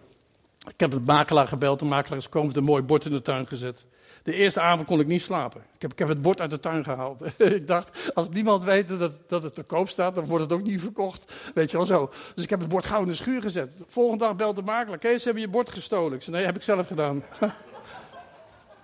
Ik 0.67 0.81
heb 0.81 0.91
de 0.91 1.01
makelaar 1.01 1.49
gebeld, 1.49 1.79
de 1.79 1.85
makelaar 1.85 2.19
is 2.19 2.29
komen, 2.29 2.57
een 2.57 2.65
mooi 2.65 2.83
bord 2.83 3.05
in 3.05 3.11
de 3.11 3.23
tuin 3.23 3.47
gezet. 3.47 3.85
De 4.25 4.35
eerste 4.35 4.61
avond 4.61 4.87
kon 4.87 5.01
ik 5.01 5.07
niet 5.07 5.23
slapen. 5.23 5.61
Ik 5.75 5.83
heb, 5.83 5.93
ik 5.93 5.99
heb 5.99 6.09
het 6.09 6.23
bord 6.23 6.41
uit 6.41 6.51
de 6.51 6.61
tuin 6.61 6.85
gehaald. 6.85 7.23
ik 7.39 7.67
dacht, 7.67 8.11
als 8.15 8.29
niemand 8.29 8.65
weet 8.65 8.99
dat, 8.99 9.13
dat 9.29 9.43
het 9.43 9.55
te 9.55 9.63
koop 9.63 9.89
staat, 9.89 10.15
dan 10.15 10.25
wordt 10.25 10.45
het 10.45 10.53
ook 10.53 10.63
niet 10.63 10.81
verkocht. 10.81 11.35
Weet 11.55 11.71
je 11.71 11.77
wel 11.77 11.87
zo. 11.87 12.11
Dus 12.35 12.45
ik 12.45 12.51
heb 12.51 12.61
het 12.61 12.69
bord 12.69 12.85
gauw 12.85 13.03
in 13.03 13.09
de 13.09 13.15
schuur 13.15 13.43
gezet. 13.43 13.79
De 13.79 13.85
volgende 13.89 14.25
dag 14.25 14.37
belt 14.37 14.57
de 14.57 14.63
makelaar. 14.63 14.99
Kees, 14.99 15.19
ze 15.19 15.25
hebben 15.25 15.43
je 15.43 15.49
bord 15.49 15.71
gestolen. 15.71 16.13
Ik 16.13 16.23
zei, 16.23 16.37
nee, 16.37 16.45
heb 16.45 16.57
ik 16.57 16.63
zelf 16.63 16.87
gedaan. 16.87 17.25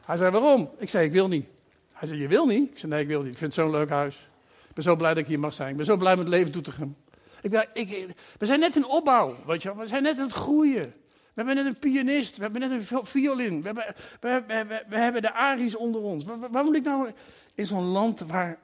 Hij 0.07 0.17
zei, 0.17 0.31
waarom? 0.31 0.71
Ik 0.79 0.89
zei, 0.89 1.07
ik 1.07 1.13
wil 1.13 1.29
niet. 1.29 1.47
Hij 1.93 2.09
zei, 2.09 2.21
je 2.21 2.29
wil 2.29 2.47
niet? 2.47 2.71
Ik 2.71 2.79
zei, 2.79 2.93
nee, 2.93 3.03
ik 3.03 3.09
wil 3.09 3.23
niet. 3.23 3.33
Ik 3.33 3.39
vind 3.39 3.55
het 3.55 3.65
zo'n 3.65 3.71
leuk 3.71 3.91
huis. 3.91 4.29
Ik 4.69 4.75
ben 4.75 4.85
zo 4.85 4.97
blij 4.97 5.15
dat 5.15 5.23
ik 5.23 5.27
hier 5.27 5.41
mag 5.41 5.55
zijn. 5.55 5.71
Ik 5.71 5.77
ben 5.77 5.87
zo 5.87 5.97
blij 5.97 6.17
met 6.17 6.27
het 6.27 6.35
leven 6.35 6.73
gaan. 6.73 6.97
Ik, 7.43 7.69
ik, 7.73 8.15
we 8.39 8.47
zijn 8.47 8.61
net 8.61 8.77
in 8.77 8.87
opbouw, 8.87 9.37
weet 9.47 9.63
je 9.63 9.69
wel. 9.69 9.79
We 9.79 9.87
zijn 9.87 10.03
net 10.03 10.17
aan 10.17 10.25
het 10.25 10.33
groeien. 10.33 10.95
We 11.41 11.47
hebben 11.47 11.65
net 11.65 11.75
een 11.75 11.91
pianist, 11.91 12.37
we 12.37 12.43
hebben 12.43 12.61
net 12.61 12.71
een 12.71 13.07
violin, 13.07 13.63
we 13.63 13.67
hebben, 13.67 13.95
we, 14.21 14.83
we, 14.89 14.99
hebben 14.99 15.23
de 15.23 15.33
Aries 15.33 15.77
onder 15.77 16.01
ons. 16.01 16.25
Waar, 16.51 16.65
moet 16.65 16.77
ik 16.77 16.85
nou 16.85 17.11
in 17.55 17.67
zo'n 17.67 17.85
land 17.85 18.21
waar... 18.21 18.59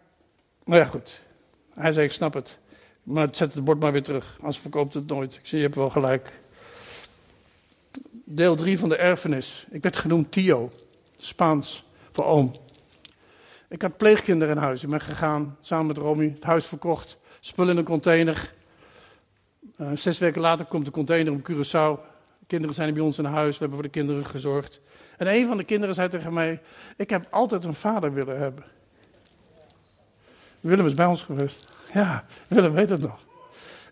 Nou 0.64 0.80
ja, 0.80 0.86
goed. 0.86 1.22
Hij 1.74 1.92
zei, 1.92 2.06
ik 2.06 2.12
snap 2.12 2.34
het. 2.34 2.58
Maar 3.02 3.28
zet 3.30 3.54
het 3.54 3.64
bord 3.64 3.80
maar 3.80 3.92
weer 3.92 4.02
terug, 4.02 4.36
anders 4.38 4.58
verkoopt 4.58 4.94
het 4.94 5.06
nooit. 5.06 5.34
Ik 5.34 5.40
zei, 5.42 5.60
je 5.60 5.66
hebt 5.66 5.78
wel 5.78 5.90
gelijk. 5.90 6.32
Deel 8.24 8.56
3 8.56 8.78
van 8.78 8.88
de 8.88 8.96
erfenis. 8.96 9.66
Ik 9.70 9.82
werd 9.82 9.96
genoemd 9.96 10.32
Tio, 10.32 10.70
Spaans 11.16 11.84
voor 12.12 12.24
oom. 12.24 12.54
Ik 13.68 13.82
had 13.82 13.96
pleegkinderen 13.96 14.56
in 14.56 14.62
huis. 14.62 14.82
Ik 14.82 14.90
ben 14.90 15.00
gegaan, 15.00 15.56
samen 15.60 15.86
met 15.86 15.96
Romy, 15.96 16.32
het 16.34 16.44
huis 16.44 16.66
verkocht. 16.66 17.16
Spullen 17.40 17.72
in 17.72 17.78
een 17.78 17.84
container. 17.84 18.54
Uh, 19.80 19.90
zes 19.94 20.18
weken 20.18 20.40
later 20.40 20.64
komt 20.64 20.84
de 20.84 20.90
container 20.90 21.32
op 21.32 21.50
Curaçao. 21.50 22.15
Kinderen 22.46 22.74
zijn 22.74 22.94
bij 22.94 23.02
ons 23.02 23.18
in 23.18 23.24
huis, 23.24 23.52
we 23.52 23.58
hebben 23.58 23.78
voor 23.78 23.86
de 23.86 23.98
kinderen 23.98 24.26
gezorgd. 24.26 24.80
En 25.16 25.26
een 25.26 25.46
van 25.46 25.56
de 25.56 25.64
kinderen 25.64 25.94
zei 25.94 26.08
tegen 26.08 26.32
mij: 26.32 26.62
Ik 26.96 27.10
heb 27.10 27.26
altijd 27.30 27.64
een 27.64 27.74
vader 27.74 28.12
willen 28.12 28.38
hebben. 28.38 28.64
Willem 30.60 30.86
is 30.86 30.94
bij 30.94 31.06
ons 31.06 31.22
geweest. 31.22 31.68
Ja, 31.92 32.24
Willem 32.46 32.72
weet 32.72 32.90
het 32.90 33.00
nog. 33.00 33.18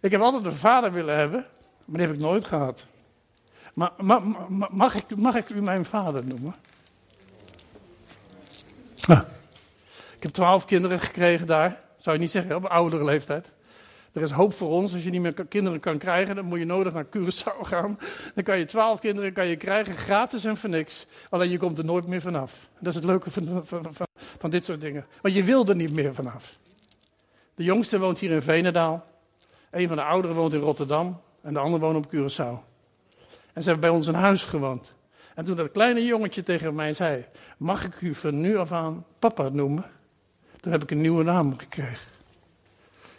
Ik 0.00 0.10
heb 0.10 0.20
altijd 0.20 0.44
een 0.44 0.52
vader 0.52 0.92
willen 0.92 1.16
hebben, 1.16 1.46
maar 1.84 1.98
die 1.98 2.06
heb 2.06 2.16
ik 2.16 2.22
nooit 2.22 2.44
gehad. 2.44 2.86
Maar, 3.74 3.90
mag, 4.70 4.94
ik, 4.94 5.16
mag 5.16 5.34
ik 5.34 5.48
u 5.48 5.62
mijn 5.62 5.84
vader 5.84 6.24
noemen? 6.24 6.54
Ik 10.16 10.22
heb 10.22 10.32
twaalf 10.32 10.64
kinderen 10.64 11.00
gekregen 11.00 11.46
daar. 11.46 11.80
Zou 11.98 12.16
je 12.16 12.22
niet 12.22 12.30
zeggen, 12.30 12.56
op 12.56 12.64
oudere 12.64 13.04
leeftijd. 13.04 13.50
Er 14.14 14.22
is 14.22 14.30
hoop 14.30 14.52
voor 14.52 14.68
ons. 14.68 14.92
Als 14.92 15.04
je 15.04 15.10
niet 15.10 15.20
meer 15.20 15.46
kinderen 15.46 15.80
kan 15.80 15.98
krijgen, 15.98 16.36
dan 16.36 16.44
moet 16.44 16.58
je 16.58 16.64
nodig 16.64 16.92
naar 16.92 17.06
Curaçao 17.06 17.60
gaan. 17.60 17.98
Dan 18.34 18.44
kan 18.44 18.58
je 18.58 18.64
twaalf 18.64 19.00
kinderen 19.00 19.32
kan 19.32 19.46
je 19.46 19.56
krijgen, 19.56 19.94
gratis 19.94 20.44
en 20.44 20.56
voor 20.56 20.70
niks. 20.70 21.06
Alleen 21.30 21.50
je 21.50 21.58
komt 21.58 21.78
er 21.78 21.84
nooit 21.84 22.06
meer 22.06 22.20
vanaf. 22.20 22.68
Dat 22.78 22.88
is 22.88 22.94
het 22.94 23.04
leuke 23.04 23.30
van, 23.30 23.62
van, 23.64 24.06
van, 24.38 24.50
dit 24.50 24.64
soort 24.64 24.80
dingen. 24.80 25.06
Want 25.20 25.34
je 25.34 25.44
wil 25.44 25.66
er 25.66 25.76
niet 25.76 25.92
meer 25.92 26.14
vanaf. 26.14 26.58
De 27.54 27.64
jongste 27.64 27.98
woont 27.98 28.18
hier 28.18 28.30
in 28.30 28.42
Venendaal. 28.42 29.06
Een 29.70 29.88
van 29.88 29.96
de 29.96 30.02
ouderen 30.02 30.36
woont 30.36 30.52
in 30.52 30.60
Rotterdam. 30.60 31.20
En 31.42 31.52
de 31.52 31.58
andere 31.58 31.84
woont 31.84 31.96
op 31.96 32.14
Curaçao. 32.14 32.64
En 33.52 33.62
ze 33.62 33.70
hebben 33.70 33.80
bij 33.80 33.98
ons 33.98 34.06
in 34.06 34.14
huis 34.14 34.44
gewoond. 34.44 34.92
En 35.34 35.44
toen 35.44 35.56
dat 35.56 35.70
kleine 35.70 36.04
jongetje 36.04 36.42
tegen 36.42 36.74
mij 36.74 36.92
zei: 36.92 37.24
Mag 37.56 37.84
ik 37.84 38.00
u 38.00 38.14
van 38.14 38.40
nu 38.40 38.56
af 38.56 38.72
aan 38.72 39.04
papa 39.18 39.48
noemen? 39.48 39.84
Toen 40.60 40.72
heb 40.72 40.82
ik 40.82 40.90
een 40.90 41.00
nieuwe 41.00 41.24
naam 41.24 41.58
gekregen. 41.58 42.13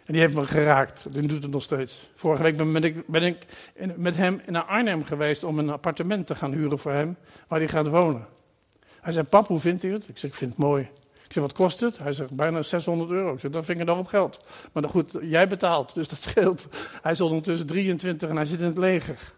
En 0.05 0.13
die 0.13 0.21
heeft 0.21 0.35
me 0.35 0.47
geraakt. 0.47 1.05
Die 1.09 1.27
doet 1.27 1.43
het 1.43 1.51
nog 1.51 1.63
steeds. 1.63 2.09
Vorige 2.15 2.43
week 2.43 2.57
ben 2.57 2.83
ik, 2.83 3.07
ben 3.07 3.23
ik 3.23 3.45
met 3.95 4.15
hem 4.15 4.41
naar 4.45 4.63
Arnhem 4.63 5.03
geweest 5.03 5.43
om 5.43 5.59
een 5.59 5.69
appartement 5.69 6.27
te 6.27 6.35
gaan 6.35 6.51
huren 6.53 6.79
voor 6.79 6.91
hem, 6.91 7.17
waar 7.47 7.59
hij 7.59 7.67
gaat 7.67 7.87
wonen. 7.87 8.27
Hij 9.01 9.13
zei, 9.13 9.25
pap, 9.25 9.47
hoe 9.47 9.59
vindt 9.59 9.83
u 9.83 9.93
het? 9.93 10.07
Ik 10.07 10.17
zeg, 10.17 10.29
ik 10.29 10.35
vind 10.35 10.51
het 10.51 10.59
mooi. 10.59 10.89
Ik 11.25 11.33
zeg, 11.33 11.43
wat 11.43 11.53
kost 11.53 11.79
het? 11.79 11.97
Hij 11.97 12.13
zegt, 12.13 12.31
bijna 12.31 12.61
600 12.61 13.09
euro. 13.11 13.33
Ik 13.33 13.39
zeg, 13.39 13.51
dat 13.51 13.65
vind 13.65 13.79
ik 13.79 13.85
nog 13.85 13.97
op 13.97 14.07
geld. 14.07 14.43
Maar 14.71 14.81
dan 14.81 14.91
goed, 14.91 15.11
jij 15.21 15.47
betaalt, 15.47 15.93
dus 15.93 16.07
dat 16.07 16.21
scheelt. 16.21 16.67
Hij 17.01 17.11
is 17.11 17.21
ondertussen 17.21 17.67
23 17.67 18.29
en 18.29 18.35
hij 18.35 18.45
zit 18.45 18.59
in 18.59 18.65
het 18.65 18.77
leger. 18.77 19.33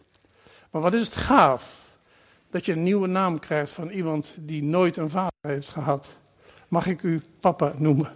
Maar 0.71 0.81
wat 0.81 0.93
is 0.93 1.05
het 1.05 1.15
gaaf? 1.15 1.85
Dat 2.49 2.65
je 2.65 2.71
een 2.71 2.83
nieuwe 2.83 3.07
naam 3.07 3.39
krijgt 3.39 3.71
van 3.71 3.89
iemand 3.89 4.33
die 4.37 4.63
nooit 4.63 4.97
een 4.97 5.09
vader 5.09 5.31
heeft 5.41 5.69
gehad. 5.69 6.07
Mag 6.67 6.85
ik 6.87 7.01
u 7.01 7.21
papa 7.39 7.73
noemen? 7.75 8.15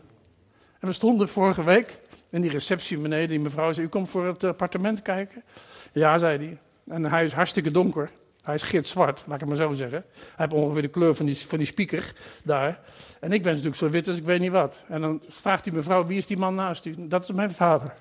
En 0.80 0.88
we 0.88 0.94
stonden 0.94 1.30
vorige 1.30 1.64
week 1.64 2.00
in 2.32 2.42
die 2.42 2.52
receptie 2.52 2.98
beneden, 2.98 3.28
die 3.28 3.40
mevrouw 3.40 3.74
zei, 3.74 3.86
u 3.86 3.90
komt 3.90 4.10
voor 4.10 4.26
het 4.26 4.44
appartement 4.44 5.02
kijken? 5.02 5.44
Ja, 5.92 6.18
zei 6.18 6.38
hij. 6.38 6.58
En 6.88 7.04
hij 7.04 7.26
is 7.26 7.34
hartstikke 7.34 7.72
donker. 7.72 8.10
Hij 8.42 8.56
is 8.56 8.62
gitzwart, 8.62 9.24
laat 9.26 9.34
ik 9.34 9.40
het 9.40 9.50
maar 9.50 9.68
zo 9.68 9.74
zeggen. 9.74 10.06
Hij 10.18 10.46
heeft 10.46 10.54
ongeveer 10.54 10.82
de 10.82 10.88
kleur 10.88 11.16
van 11.16 11.26
die, 11.26 11.38
van 11.38 11.58
die 11.58 11.68
speaker 11.68 12.14
daar. 12.44 12.80
En 13.20 13.32
ik 13.32 13.42
ben 13.42 13.52
natuurlijk 13.52 13.78
zo 13.78 13.90
wit 13.90 14.08
als 14.08 14.18
ik 14.18 14.24
weet 14.24 14.40
niet 14.40 14.52
wat. 14.52 14.80
En 14.88 15.02
dan 15.02 15.22
vraagt 15.28 15.64
die 15.64 15.74
mevrouw, 15.74 16.06
wie 16.06 16.18
is 16.18 16.28
die 16.28 16.38
man 16.38 16.56
naast 16.56 16.86
u? 16.86 16.96
Dat 16.98 17.24
is 17.24 17.32
mijn 17.32 17.52
vader. 17.52 17.94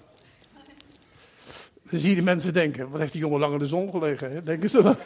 Dan 1.91 2.01
zie 2.01 2.09
je 2.09 2.15
die 2.15 2.25
mensen 2.25 2.53
denken, 2.53 2.91
wat 2.91 3.01
heeft 3.01 3.13
die 3.13 3.21
jongen 3.21 3.41
lang 3.41 3.53
in 3.53 3.59
de 3.59 3.67
zon 3.67 3.91
gelegen? 3.91 4.45
Denken 4.45 4.71
ze 4.71 4.83
dan. 4.83 4.97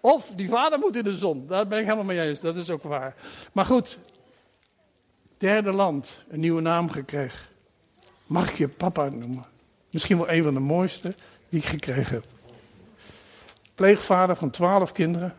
Of 0.00 0.32
die 0.36 0.48
vader 0.48 0.78
moet 0.78 0.96
in 0.96 1.04
de 1.04 1.14
zon. 1.14 1.46
Daar 1.46 1.66
ben 1.66 1.78
ik 1.78 1.84
helemaal 1.84 2.04
mee 2.04 2.20
eens, 2.20 2.40
dat 2.40 2.56
is 2.56 2.70
ook 2.70 2.82
waar. 2.82 3.14
Maar 3.52 3.64
goed, 3.64 3.98
derde 5.38 5.72
land, 5.72 6.24
een 6.28 6.40
nieuwe 6.40 6.60
naam 6.60 6.90
gekregen. 6.90 7.55
Mag 8.26 8.52
je 8.56 8.68
papa 8.68 9.08
noemen? 9.08 9.44
Misschien 9.90 10.16
wel 10.16 10.30
een 10.30 10.42
van 10.42 10.54
de 10.54 10.60
mooiste 10.60 11.14
die 11.48 11.60
ik 11.60 11.66
gekregen 11.66 12.14
heb. 12.14 12.24
Pleegvader 13.74 14.36
van 14.36 14.50
twaalf 14.50 14.92
kinderen. 14.92 15.34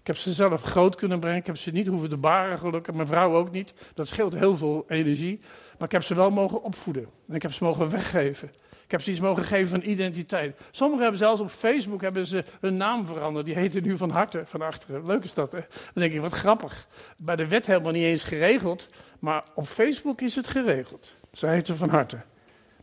Ik 0.00 0.06
heb 0.06 0.16
ze 0.16 0.32
zelf 0.32 0.62
groot 0.62 0.94
kunnen 0.94 1.20
brengen. 1.20 1.38
Ik 1.38 1.46
heb 1.46 1.56
ze 1.56 1.70
niet 1.70 1.86
hoeven 1.86 2.08
te 2.08 2.16
baren, 2.16 2.58
gelukkig. 2.58 2.94
Mijn 2.94 3.06
vrouw 3.06 3.34
ook 3.34 3.50
niet. 3.50 3.72
Dat 3.94 4.06
scheelt 4.06 4.34
heel 4.34 4.56
veel 4.56 4.84
energie. 4.88 5.40
Maar 5.78 5.86
ik 5.86 5.92
heb 5.92 6.02
ze 6.02 6.14
wel 6.14 6.30
mogen 6.30 6.62
opvoeden. 6.62 7.08
En 7.28 7.34
ik 7.34 7.42
heb 7.42 7.52
ze 7.52 7.64
mogen 7.64 7.90
weggeven. 7.90 8.50
Ik 8.84 8.90
heb 8.90 9.02
ze 9.02 9.10
iets 9.10 9.20
mogen 9.20 9.44
geven 9.44 9.80
van 9.80 9.90
identiteit. 9.90 10.60
Sommigen 10.70 11.02
hebben 11.02 11.20
zelfs 11.20 11.40
op 11.40 11.50
Facebook 11.50 12.00
hebben 12.00 12.26
ze 12.26 12.44
hun 12.60 12.76
naam 12.76 13.06
veranderd. 13.06 13.46
Die 13.46 13.54
heten 13.54 13.82
nu 13.82 13.96
van 13.96 14.10
harte, 14.10 14.42
van 14.46 14.62
achteren. 14.62 15.06
Leuk 15.06 15.24
is 15.24 15.34
dat, 15.34 15.52
hè? 15.52 15.60
Dan 15.60 16.02
denk 16.02 16.12
ik, 16.12 16.20
wat 16.20 16.32
grappig. 16.32 16.86
Bij 17.16 17.36
de 17.36 17.48
wet 17.48 17.66
helemaal 17.66 17.92
niet 17.92 18.04
eens 18.04 18.22
geregeld. 18.22 18.88
Maar 19.18 19.44
op 19.54 19.66
Facebook 19.66 20.20
is 20.20 20.34
het 20.34 20.46
geregeld. 20.46 21.12
Ze 21.36 21.76
van 21.76 21.88
harte. 21.88 22.20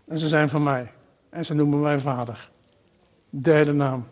En 0.07 0.19
ze 0.19 0.27
zijn 0.27 0.49
van 0.49 0.63
mij. 0.63 0.91
En 1.29 1.45
ze 1.45 1.53
noemen 1.53 1.81
mij 1.81 1.99
vader. 1.99 2.49
Derde 3.29 3.71
naam. 3.71 4.07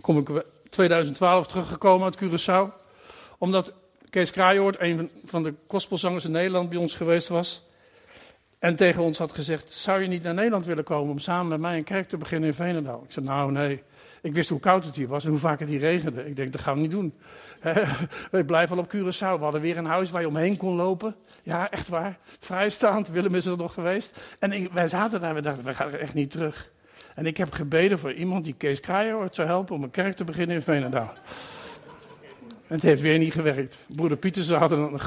Kom 0.00 0.18
ik 0.18 0.44
2012 0.70 1.46
teruggekomen 1.46 2.04
uit 2.04 2.16
Curaçao. 2.16 2.82
Omdat 3.38 3.72
Kees 4.10 4.30
Kraaijoord, 4.30 4.76
een 4.80 5.10
van 5.24 5.42
de 5.42 5.54
gospelzangers 5.68 6.24
in 6.24 6.30
Nederland, 6.30 6.68
bij 6.68 6.78
ons 6.78 6.94
geweest 6.94 7.28
was. 7.28 7.62
En 8.58 8.76
tegen 8.76 9.02
ons 9.02 9.18
had 9.18 9.32
gezegd, 9.32 9.72
zou 9.72 10.02
je 10.02 10.08
niet 10.08 10.22
naar 10.22 10.34
Nederland 10.34 10.64
willen 10.64 10.84
komen 10.84 11.10
om 11.10 11.18
samen 11.18 11.48
met 11.48 11.60
mij 11.60 11.76
een 11.76 11.84
kerk 11.84 12.08
te 12.08 12.16
beginnen 12.16 12.48
in 12.48 12.54
Veenendaal? 12.54 13.02
Ik 13.04 13.12
zei, 13.12 13.26
nou 13.26 13.52
nee. 13.52 13.82
Ik 14.24 14.34
wist 14.34 14.48
hoe 14.48 14.60
koud 14.60 14.84
het 14.84 14.96
hier 14.96 15.08
was 15.08 15.24
en 15.24 15.30
hoe 15.30 15.38
vaak 15.38 15.60
het 15.60 15.68
hier 15.68 15.80
regende. 15.80 16.26
Ik 16.26 16.36
denk, 16.36 16.52
dat 16.52 16.60
gaan 16.60 16.74
we 16.74 16.80
niet 16.80 16.90
doen. 16.90 17.14
we 18.30 18.44
blijven 18.46 18.76
al 18.76 18.82
op 18.82 18.94
Curaçao. 18.94 19.38
We 19.38 19.42
hadden 19.42 19.60
weer 19.60 19.76
een 19.76 19.84
huis 19.84 20.10
waar 20.10 20.20
je 20.20 20.28
omheen 20.28 20.56
kon 20.56 20.74
lopen. 20.76 21.16
Ja, 21.42 21.70
echt 21.70 21.88
waar. 21.88 22.18
Vrijstaand. 22.38 23.08
Willem 23.08 23.34
is 23.34 23.46
er 23.46 23.56
nog 23.56 23.74
geweest. 23.74 24.36
En 24.38 24.52
ik, 24.52 24.72
wij 24.72 24.88
zaten 24.88 25.20
daar. 25.20 25.34
We 25.34 25.40
dachten, 25.40 25.64
we 25.64 25.74
gaan 25.74 25.92
er 25.92 26.00
echt 26.00 26.14
niet 26.14 26.30
terug. 26.30 26.70
En 27.14 27.26
ik 27.26 27.36
heb 27.36 27.52
gebeden 27.52 27.98
voor 27.98 28.12
iemand 28.12 28.44
die 28.44 28.54
Kees 28.54 28.80
Kraaienhoort 28.80 29.34
zou 29.34 29.48
helpen 29.48 29.74
om 29.74 29.82
een 29.82 29.90
kerk 29.90 30.16
te 30.16 30.24
beginnen 30.24 30.56
in 30.56 30.62
Veenendaal. 30.62 31.12
En 32.66 32.74
het 32.74 32.82
heeft 32.82 33.00
weer 33.00 33.18
niet 33.18 33.32
gewerkt. 33.32 33.78
Broeder 33.86 34.18
Pietersen 34.18 34.58
had 34.58 34.70
een, 34.70 35.00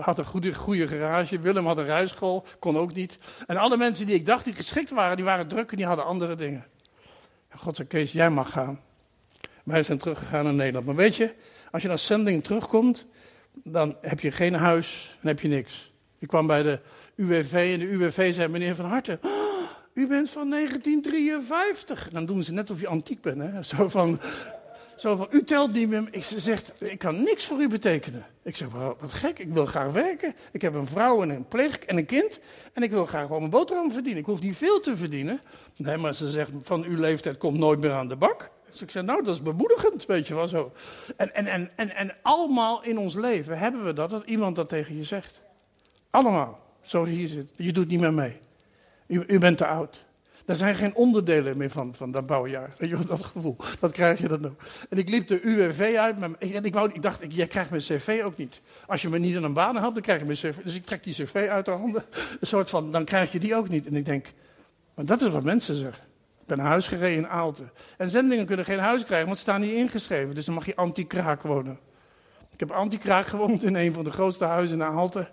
had 0.00 0.18
een 0.18 0.24
goede, 0.24 0.54
goede 0.54 0.88
garage. 0.88 1.40
Willem 1.40 1.66
had 1.66 1.78
een 1.78 1.84
rijschool, 1.84 2.46
kon 2.58 2.76
ook 2.76 2.94
niet. 2.94 3.18
En 3.46 3.56
alle 3.56 3.76
mensen 3.76 4.06
die 4.06 4.14
ik 4.14 4.26
dacht 4.26 4.44
die 4.44 4.54
geschikt 4.54 4.90
waren, 4.90 5.16
die 5.16 5.24
waren 5.24 5.48
druk 5.48 5.70
en 5.70 5.76
die 5.76 5.86
hadden 5.86 6.04
andere 6.04 6.34
dingen. 6.34 6.64
En 7.52 7.58
God 7.58 7.76
zei, 7.76 7.88
Kees, 7.88 8.12
jij 8.12 8.30
mag 8.30 8.50
gaan. 8.50 8.80
Wij 9.64 9.82
zijn 9.82 9.98
teruggegaan 9.98 10.44
naar 10.44 10.54
Nederland. 10.54 10.86
Maar 10.86 10.94
weet 10.94 11.16
je, 11.16 11.34
als 11.70 11.82
je 11.82 11.88
naar 11.88 11.98
zending 11.98 12.44
terugkomt, 12.44 13.06
dan 13.52 13.96
heb 14.00 14.20
je 14.20 14.30
geen 14.30 14.54
huis 14.54 15.18
en 15.20 15.28
heb 15.28 15.40
je 15.40 15.48
niks. 15.48 15.92
Ik 16.18 16.28
kwam 16.28 16.46
bij 16.46 16.62
de 16.62 16.80
UWV 17.16 17.52
en 17.72 17.78
de 17.78 17.90
UWV 17.90 18.34
zei, 18.34 18.48
meneer 18.48 18.74
Van 18.74 18.84
Harten, 18.84 19.20
u 19.94 20.06
bent 20.06 20.30
van 20.30 20.50
1953. 20.50 22.08
Dan 22.12 22.26
doen 22.26 22.42
ze 22.42 22.52
net 22.52 22.70
of 22.70 22.80
je 22.80 22.86
antiek 22.86 23.20
bent, 23.20 23.42
hè? 23.42 23.62
Zo 23.62 23.88
van, 23.88 24.20
zo 25.02 25.16
van 25.16 25.28
u 25.30 25.44
telt 25.44 25.72
niet 25.72 25.88
meer. 25.88 26.08
Ik, 26.10 26.24
ze 26.24 26.40
zegt, 26.40 26.72
ik 26.78 26.98
kan 26.98 27.22
niks 27.22 27.44
voor 27.44 27.60
u 27.60 27.68
betekenen. 27.68 28.26
Ik 28.42 28.56
zeg, 28.56 28.68
wat 28.70 29.12
gek, 29.12 29.38
ik 29.38 29.52
wil 29.52 29.66
graag 29.66 29.92
werken. 29.92 30.34
Ik 30.52 30.62
heb 30.62 30.74
een 30.74 30.86
vrouw 30.86 31.22
en 31.22 31.30
een 31.30 31.48
pleeg 31.48 31.78
en 31.78 31.96
een 31.96 32.06
kind. 32.06 32.40
En 32.72 32.82
ik 32.82 32.90
wil 32.90 33.06
graag 33.06 33.22
gewoon 33.22 33.38
mijn 33.38 33.50
boterham 33.50 33.92
verdienen. 33.92 34.20
Ik 34.20 34.26
hoef 34.26 34.40
niet 34.40 34.56
veel 34.56 34.80
te 34.80 34.96
verdienen. 34.96 35.40
Nee, 35.76 35.96
maar 35.96 36.14
ze 36.14 36.30
zegt, 36.30 36.50
van 36.62 36.84
uw 36.84 36.96
leeftijd 36.96 37.38
komt 37.38 37.58
nooit 37.58 37.80
meer 37.80 37.92
aan 37.92 38.08
de 38.08 38.16
bak. 38.16 38.50
Dus 38.70 38.82
ik 38.82 38.90
zeg, 38.90 39.02
nou, 39.02 39.22
dat 39.22 39.34
is 39.34 39.42
bemoedigend, 39.42 40.06
weet 40.06 40.28
je 40.28 40.34
wel 40.34 40.48
zo. 40.48 40.72
En, 41.16 41.34
en, 41.34 41.46
en, 41.46 41.70
en, 41.76 41.94
en 41.96 42.14
allemaal 42.22 42.82
in 42.82 42.98
ons 42.98 43.14
leven 43.14 43.58
hebben 43.58 43.84
we 43.84 43.92
dat, 43.92 44.10
dat 44.10 44.24
iemand 44.24 44.56
dat 44.56 44.68
tegen 44.68 44.96
je 44.96 45.04
zegt. 45.04 45.40
Allemaal, 46.10 46.58
zoals 46.82 47.08
hier 47.08 47.28
zit. 47.28 47.50
Je 47.56 47.72
doet 47.72 47.88
niet 47.88 48.00
meer 48.00 48.14
mee. 48.14 48.36
U 49.06 49.38
bent 49.38 49.58
te 49.58 49.66
oud. 49.66 50.04
Er 50.46 50.56
zijn 50.56 50.74
geen 50.74 50.94
onderdelen 50.94 51.56
meer 51.56 51.70
van, 51.70 51.94
van 51.94 52.10
dat 52.10 52.26
bouwjaar. 52.26 52.74
Weet 52.78 52.90
je 52.90 52.98
dat 53.06 53.24
gevoel. 53.24 53.56
Dat 53.80 53.92
krijg 53.92 54.20
je 54.20 54.28
dan 54.28 54.40
nog. 54.40 54.52
En 54.88 54.98
ik 54.98 55.08
liep 55.08 55.28
de 55.28 55.40
UWV 55.42 55.96
uit. 55.98 56.16
en 56.38 56.64
ik, 56.64 56.74
wou, 56.74 56.90
ik 56.92 57.02
dacht, 57.02 57.20
jij 57.28 57.46
krijgt 57.46 57.70
mijn 57.70 57.82
cv 57.82 58.22
ook 58.24 58.36
niet. 58.36 58.60
Als 58.86 59.02
je 59.02 59.08
me 59.08 59.18
niet 59.18 59.36
in 59.36 59.42
een 59.42 59.52
baan 59.52 59.76
had, 59.76 59.94
dan 59.94 60.02
krijg 60.02 60.18
je 60.18 60.24
mijn 60.24 60.36
cv. 60.36 60.62
Dus 60.62 60.74
ik 60.74 60.84
trek 60.84 61.04
die 61.04 61.14
cv 61.14 61.48
uit 61.50 61.64
de 61.64 61.70
handen. 61.70 62.04
Een 62.40 62.46
soort 62.46 62.70
van, 62.70 62.92
dan 62.92 63.04
krijg 63.04 63.32
je 63.32 63.38
die 63.38 63.56
ook 63.56 63.68
niet. 63.68 63.86
En 63.86 63.96
ik 63.96 64.04
denk, 64.04 64.32
maar 64.94 65.04
dat 65.04 65.20
is 65.20 65.30
wat 65.30 65.42
mensen 65.42 65.74
zeggen. 65.74 66.04
Ik 66.40 66.46
ben 66.46 66.56
naar 66.56 66.66
huis 66.66 66.86
gereden 66.86 67.16
in 67.16 67.28
Aalten. 67.28 67.70
En 67.96 68.10
zendingen 68.10 68.46
kunnen 68.46 68.64
geen 68.64 68.78
huis 68.78 69.04
krijgen, 69.04 69.26
want 69.26 69.38
ze 69.38 69.42
staan 69.42 69.60
niet 69.60 69.72
ingeschreven. 69.72 70.34
Dus 70.34 70.44
dan 70.44 70.54
mag 70.54 70.66
je 70.66 70.76
anti-kraak 70.76 71.42
wonen. 71.42 71.78
Ik 72.50 72.60
heb 72.60 72.70
anti-kraak 72.70 73.26
gewoond 73.26 73.62
in 73.62 73.74
een 73.74 73.94
van 73.94 74.04
de 74.04 74.10
grootste 74.10 74.44
huizen 74.44 74.80
in 74.80 74.86
Aalten. 74.86 75.28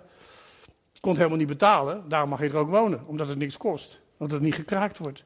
Ik 0.93 1.01
kon 1.01 1.09
het 1.09 1.19
helemaal 1.19 1.39
niet 1.39 1.57
betalen, 1.57 2.09
daar 2.09 2.27
mag 2.27 2.39
je 2.39 2.49
er 2.49 2.57
ook 2.57 2.69
wonen, 2.69 3.07
omdat 3.07 3.27
het 3.27 3.37
niks 3.37 3.57
kost. 3.57 3.99
Want 4.19 4.31
het 4.31 4.41
niet 4.41 4.55
gekraakt 4.55 4.97
wordt. 4.97 5.23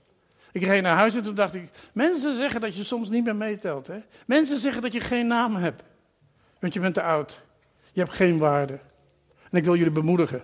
Ik 0.52 0.64
reed 0.64 0.82
naar 0.82 0.96
huis 0.96 1.16
en 1.16 1.24
toen 1.24 1.36
dacht 1.36 1.56
ik, 1.56 1.70
mensen 1.94 2.36
zeggen 2.36 2.62
dat 2.62 2.78
je 2.78 2.84
soms 2.84 3.10
niet 3.10 3.24
meer 3.24 3.36
meetelt. 3.36 3.88
Hè? 3.88 4.00
Mensen 4.26 4.60
zeggen 4.60 4.82
dat 4.82 4.94
je 4.94 5.00
geen 5.00 5.28
naam 5.28 5.56
hebt. 5.56 5.84
Want 6.60 6.74
je 6.74 6.80
bent 6.80 6.94
te 6.94 7.02
oud. 7.02 7.42
Je 7.92 8.00
hebt 8.00 8.14
geen 8.14 8.38
waarde. 8.38 8.80
En 9.50 9.58
ik 9.58 9.64
wil 9.64 9.76
jullie 9.76 9.92
bemoedigen. 9.92 10.44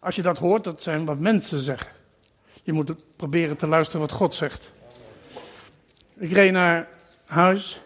Als 0.00 0.16
je 0.16 0.22
dat 0.22 0.38
hoort, 0.38 0.64
dat 0.64 0.82
zijn 0.82 1.04
wat 1.04 1.18
mensen 1.18 1.58
zeggen. 1.58 1.92
Je 2.62 2.72
moet 2.72 3.16
proberen 3.16 3.56
te 3.56 3.66
luisteren 3.66 4.00
wat 4.00 4.12
God 4.12 4.34
zegt. 4.34 4.72
Ik 6.16 6.30
reed 6.30 6.52
naar 6.52 6.88
huis. 7.24 7.80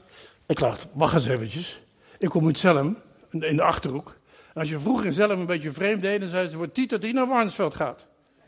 Ik 0.47 0.59
dacht, 0.59 0.87
wacht 0.93 1.15
eens 1.15 1.27
eventjes. 1.27 1.81
Ik 2.19 2.29
kom 2.29 2.47
uit 2.47 2.97
in 3.31 3.57
de 3.57 3.63
Achterhoek. 3.63 4.17
En 4.55 4.61
als 4.61 4.69
je 4.69 4.79
vroeger 4.79 5.07
in 5.07 5.13
Zelm 5.13 5.41
een 5.41 5.47
beetje 5.47 5.73
vreemd 5.73 6.03
deed, 6.03 6.21
dan 6.21 6.29
zei 6.29 6.49
ze 6.49 6.57
voor 6.57 6.73
dat 6.91 7.03
hij 7.03 7.13
naar 7.13 7.29
Warnsveld 7.29 7.75
gaat. 7.75 8.07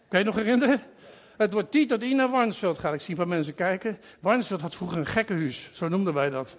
Kan 0.08 0.18
je 0.18 0.24
nog 0.24 0.34
herinneren? 0.34 0.80
Het 1.36 1.52
wordt 1.52 1.70
Tiet 1.70 1.88
dat 1.88 2.00
naar 2.00 2.30
Warnsveld 2.30 2.78
gaat. 2.78 2.94
Ik 2.94 3.00
zie 3.00 3.20
een 3.20 3.28
mensen 3.28 3.54
kijken. 3.54 3.98
Warnsveld 4.20 4.60
had 4.60 4.74
vroeger 4.74 4.98
een 4.98 5.06
gekkenhuis, 5.06 5.70
zo 5.72 5.88
noemden 5.88 6.14
wij 6.14 6.30
dat. 6.30 6.56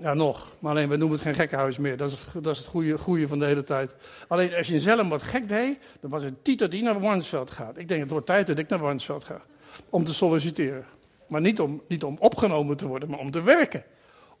Ja, 0.00 0.14
nog. 0.14 0.52
Maar 0.58 0.70
alleen, 0.72 0.88
we 0.88 0.96
noemen 0.96 1.16
het 1.16 1.26
geen 1.26 1.34
gekkenhuis 1.34 1.78
meer. 1.78 1.96
Dat 1.96 2.10
is, 2.10 2.18
dat 2.32 2.52
is 2.52 2.58
het 2.58 2.68
goede, 2.68 2.98
goede 2.98 3.28
van 3.28 3.38
de 3.38 3.44
hele 3.44 3.62
tijd. 3.62 3.94
Alleen, 4.28 4.54
als 4.54 4.66
je 4.66 4.74
in 4.74 4.80
Zelm 4.80 5.08
wat 5.08 5.22
gek 5.22 5.48
deed, 5.48 5.78
dan 6.00 6.10
was 6.10 6.22
het 6.22 6.44
Tiet 6.44 6.58
dat 6.58 6.72
hij 6.72 6.80
naar 6.80 7.00
Warnsveld 7.00 7.50
gaat. 7.50 7.78
Ik 7.78 7.88
denk, 7.88 8.00
het 8.00 8.10
wordt 8.10 8.26
tijd 8.26 8.46
dat 8.46 8.58
ik 8.58 8.68
naar 8.68 8.78
Warnsveld 8.78 9.24
ga. 9.24 9.42
Om 9.90 10.04
te 10.04 10.14
solliciteren. 10.14 10.84
Maar 11.26 11.40
niet 11.40 11.60
om, 11.60 11.82
niet 11.88 12.04
om 12.04 12.16
opgenomen 12.18 12.76
te 12.76 12.86
worden, 12.86 13.10
maar 13.10 13.18
om 13.18 13.30
te 13.30 13.42
werken. 13.42 13.84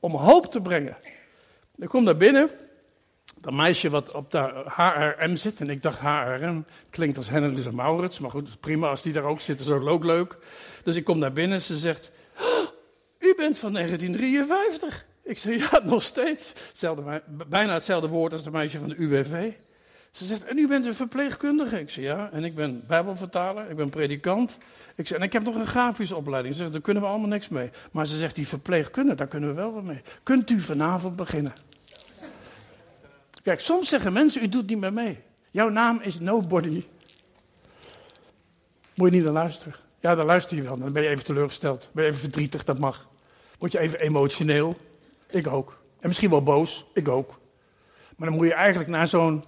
Om 0.00 0.14
hoop 0.14 0.50
te 0.52 0.60
brengen. 0.60 0.96
Ik 1.76 1.88
kom 1.88 2.04
daar 2.04 2.16
binnen 2.16 2.50
dat 3.42 3.52
meisje 3.52 3.90
wat 3.90 4.12
op 4.12 4.30
de 4.30 4.64
HRM 4.66 5.36
zit. 5.36 5.60
En 5.60 5.70
ik 5.70 5.82
dacht, 5.82 6.00
HRM 6.00 6.64
klinkt 6.90 7.16
als 7.16 7.28
Hennis 7.28 7.66
en 7.66 7.74
Maurits. 7.74 8.18
Maar 8.18 8.30
goed, 8.30 8.60
prima, 8.60 8.88
als 8.88 9.02
die 9.02 9.12
daar 9.12 9.24
ook 9.24 9.40
zitten, 9.40 9.66
is 9.66 9.72
ook 9.72 10.04
leuk. 10.04 10.38
Dus 10.84 10.96
ik 10.96 11.04
kom 11.04 11.18
naar 11.18 11.32
binnen 11.32 11.62
ze 11.62 11.78
zegt, 11.78 12.10
u 13.18 13.34
bent 13.36 13.58
van 13.58 13.72
1953. 13.72 15.06
Ik 15.24 15.38
zeg, 15.38 15.70
ja, 15.70 15.80
nog 15.84 16.02
steeds. 16.02 16.52
Bijna 17.48 17.72
hetzelfde 17.72 18.08
woord 18.08 18.32
als 18.32 18.44
de 18.44 18.50
meisje 18.50 18.78
van 18.78 18.88
de 18.88 18.96
UWV. 18.96 19.52
Ze 20.10 20.24
zegt, 20.24 20.44
en 20.44 20.58
u 20.58 20.68
bent 20.68 20.86
een 20.86 20.94
verpleegkundige? 20.94 21.80
Ik 21.80 21.90
zeg, 21.90 22.04
ja, 22.04 22.30
en 22.32 22.44
ik 22.44 22.54
ben 22.54 22.84
bijbelvertaler, 22.86 23.70
ik 23.70 23.76
ben 23.76 23.88
predikant. 23.88 24.58
Ik 24.94 25.08
zeg, 25.08 25.18
en 25.18 25.24
ik 25.24 25.32
heb 25.32 25.42
nog 25.42 25.54
een 25.54 25.66
grafische 25.66 26.16
opleiding. 26.16 26.54
Ze 26.54 26.60
zegt, 26.60 26.72
daar 26.72 26.82
kunnen 26.82 27.02
we 27.02 27.08
allemaal 27.08 27.28
niks 27.28 27.48
mee. 27.48 27.70
Maar 27.90 28.06
ze 28.06 28.16
zegt, 28.16 28.34
die 28.34 28.48
verpleegkundige, 28.48 29.16
daar 29.16 29.26
kunnen 29.26 29.48
we 29.48 29.54
wel 29.54 29.72
wat 29.72 29.82
mee. 29.82 30.02
Kunt 30.22 30.50
u 30.50 30.60
vanavond 30.60 31.16
beginnen? 31.16 31.52
Kijk, 33.42 33.60
soms 33.60 33.88
zeggen 33.88 34.12
mensen, 34.12 34.42
u 34.42 34.48
doet 34.48 34.66
niet 34.66 34.78
meer 34.78 34.92
mee. 34.92 35.18
Jouw 35.50 35.68
naam 35.68 36.00
is 36.00 36.20
nobody. 36.20 36.84
Moet 38.94 39.10
je 39.10 39.16
niet 39.16 39.24
naar 39.24 39.32
luisteren. 39.32 39.74
Ja, 40.00 40.14
dan 40.14 40.26
luister 40.26 40.56
je 40.56 40.62
wel. 40.62 40.78
Dan 40.78 40.92
ben 40.92 41.02
je 41.02 41.08
even 41.08 41.24
teleurgesteld. 41.24 41.88
Ben 41.92 42.04
je 42.04 42.10
even 42.10 42.22
verdrietig, 42.22 42.64
dat 42.64 42.78
mag. 42.78 43.08
Word 43.58 43.72
je 43.72 43.78
even 43.78 44.00
emotioneel. 44.00 44.76
Ik 45.30 45.46
ook. 45.46 45.78
En 46.00 46.08
misschien 46.08 46.30
wel 46.30 46.42
boos. 46.42 46.84
Ik 46.94 47.08
ook. 47.08 47.40
Maar 48.16 48.28
dan 48.28 48.36
moet 48.36 48.46
je 48.46 48.54
eigenlijk 48.54 48.90
naar 48.90 49.08
zo'n 49.08 49.44